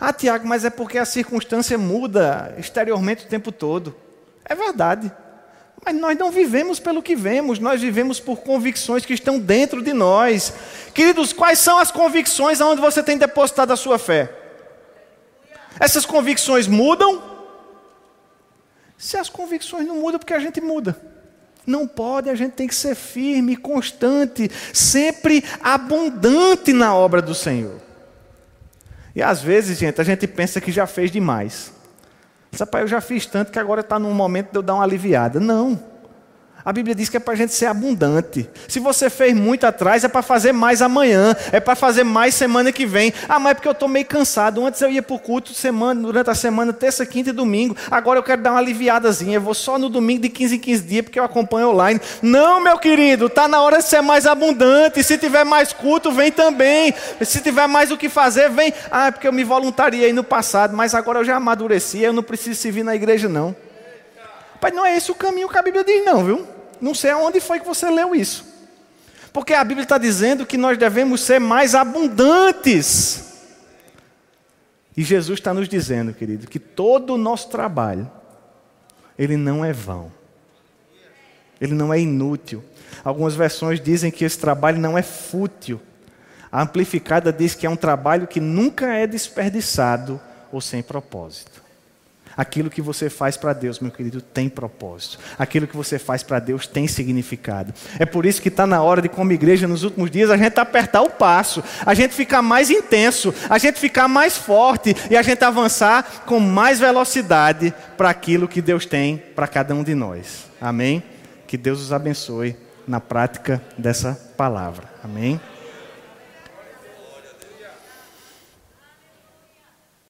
[0.00, 3.94] Ah, Tiago, mas é porque a circunstância muda exteriormente o tempo todo.
[4.50, 5.12] É verdade.
[5.84, 9.92] Mas nós não vivemos pelo que vemos, nós vivemos por convicções que estão dentro de
[9.92, 10.52] nós.
[10.92, 14.28] Queridos, quais são as convicções aonde você tem depositado a sua fé?
[15.78, 17.22] Essas convicções mudam?
[18.98, 21.00] Se as convicções não mudam, porque a gente muda.
[21.64, 27.80] Não pode, a gente tem que ser firme, constante, sempre abundante na obra do Senhor.
[29.14, 31.79] E às vezes, gente, a gente pensa que já fez demais.
[32.58, 35.38] Rapaz, eu já fiz tanto que agora está num momento de eu dar uma aliviada.
[35.38, 35.89] Não.
[36.64, 38.48] A Bíblia diz que é para a gente ser abundante.
[38.68, 42.70] Se você fez muito atrás, é para fazer mais amanhã, é para fazer mais semana
[42.70, 43.12] que vem.
[43.28, 44.64] Ah, mas é porque eu estou meio cansado.
[44.64, 47.76] Antes eu ia para o culto semana, durante a semana, terça, quinta e domingo.
[47.90, 49.36] Agora eu quero dar uma aliviadazinha.
[49.36, 52.00] Eu vou só no domingo de 15 em 15 dias, porque eu acompanho online.
[52.20, 55.02] Não, meu querido, está na hora de ser mais abundante.
[55.02, 56.94] Se tiver mais culto, vem também.
[57.22, 58.72] Se tiver mais o que fazer, vem.
[58.90, 62.22] Ah, é porque eu me voluntariei no passado, mas agora eu já amadureci, eu não
[62.22, 63.54] preciso servir na igreja, não.
[64.60, 66.46] Pai, não é esse o caminho que a Bíblia diz, não, viu?
[66.80, 68.44] Não sei aonde foi que você leu isso.
[69.32, 73.30] Porque a Bíblia está dizendo que nós devemos ser mais abundantes.
[74.96, 78.10] E Jesus está nos dizendo, querido, que todo o nosso trabalho,
[79.18, 80.12] ele não é vão.
[81.60, 82.64] Ele não é inútil.
[83.04, 85.80] Algumas versões dizem que esse trabalho não é fútil.
[86.50, 91.59] A amplificada diz que é um trabalho que nunca é desperdiçado ou sem propósito.
[92.40, 95.18] Aquilo que você faz para Deus, meu querido, tem propósito.
[95.38, 97.74] Aquilo que você faz para Deus tem significado.
[97.98, 100.58] É por isso que está na hora de, como igreja, nos últimos dias, a gente
[100.58, 105.20] apertar o passo, a gente ficar mais intenso, a gente ficar mais forte e a
[105.20, 110.46] gente avançar com mais velocidade para aquilo que Deus tem para cada um de nós.
[110.58, 111.02] Amém?
[111.46, 112.56] Que Deus os abençoe
[112.88, 114.88] na prática dessa palavra.
[115.04, 115.38] Amém?